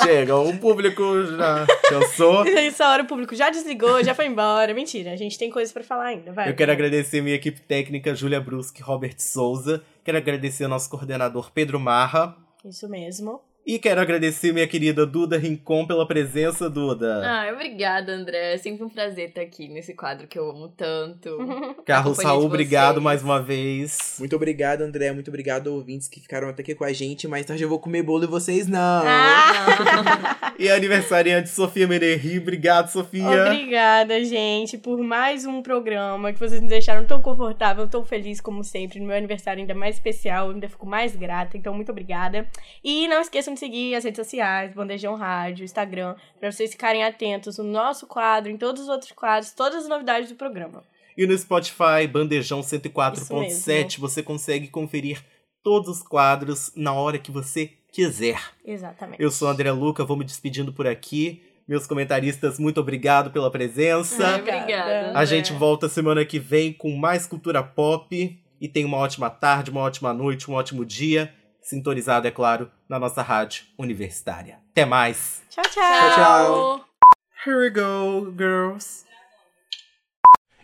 [0.02, 0.36] chega.
[0.36, 2.46] O público já cansou.
[2.56, 4.72] Essa hora o público já desligou, já foi embora.
[4.74, 6.32] Mentira, a gente tem coisas pra falar ainda.
[6.32, 6.48] Vai.
[6.48, 9.82] Eu quero agradecer minha equipe técnica, Júlia Brusque e Robert Souza.
[10.04, 12.36] Quero agradecer ao nosso coordenador Pedro Marra.
[12.64, 13.40] Isso mesmo.
[13.66, 17.20] E quero agradecer minha querida Duda Rincon pela presença, Duda.
[17.24, 18.54] Ah, obrigada, André.
[18.54, 21.36] É sempre um prazer estar aqui nesse quadro que eu amo tanto.
[21.84, 24.14] Carlos de obrigado mais uma vez.
[24.20, 25.10] Muito obrigado, André.
[25.10, 27.26] Muito obrigado, ouvintes que ficaram até aqui com a gente.
[27.26, 29.02] Mais tarde eu vou comer bolo e vocês não.
[29.04, 32.38] Ah, E aniversariante Sofia Mererri.
[32.38, 33.46] Obrigado, Sofia.
[33.46, 38.62] obrigada, gente, por mais um programa que vocês me deixaram tão confortável, tão feliz como
[38.62, 39.00] sempre.
[39.00, 41.56] No meu aniversário ainda mais especial, eu ainda fico mais grata.
[41.56, 42.46] Então, muito obrigada.
[42.82, 47.58] E não esqueçam de seguir as redes sociais, Bandejão Rádio, Instagram, pra vocês ficarem atentos
[47.58, 50.84] no nosso quadro, em todos os outros quadros, todas as novidades do programa.
[51.16, 54.00] E no Spotify, Bandejão Isso 104.7, mesmo.
[54.00, 55.24] você consegue conferir
[55.62, 58.38] todos os quadros na hora que você quiser.
[58.64, 59.22] Exatamente.
[59.22, 61.42] Eu sou o André Luca, vou me despedindo por aqui.
[61.66, 64.36] Meus comentaristas, muito obrigado pela presença.
[64.36, 65.18] Obrigada.
[65.18, 68.38] A gente volta semana que vem com mais cultura pop.
[68.58, 71.34] E tenha uma ótima tarde, uma ótima noite, um ótimo dia.
[71.66, 74.60] Sintonizado, é claro, na nossa rádio universitária.
[74.70, 75.42] Até mais!
[75.50, 75.82] Tchau, tchau.
[75.82, 76.84] Tchau, tchau.
[77.44, 79.04] Here we go, girls!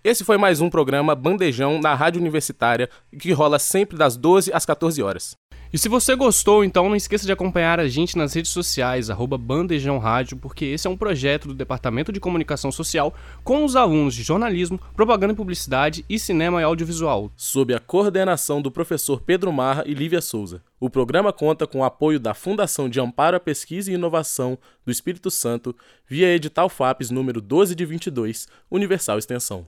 [0.05, 2.89] Esse foi mais um programa Bandejão na Rádio Universitária,
[3.21, 5.37] que rola sempre das 12 às 14 horas.
[5.73, 9.39] E se você gostou, então não esqueça de acompanhar a gente nas redes sociais, arroba
[9.39, 14.15] Bandejão Rádio, porque esse é um projeto do Departamento de Comunicação Social com os alunos
[14.15, 19.51] de jornalismo, propaganda e publicidade e cinema e audiovisual, sob a coordenação do professor Pedro
[19.51, 20.63] Marra e Lívia Souza.
[20.79, 24.93] O programa conta com o apoio da Fundação de Amparo à Pesquisa e Inovação do
[24.93, 25.75] Espírito Santo,
[26.07, 29.67] via edital FAPES número 12 de 22, Universal Extensão.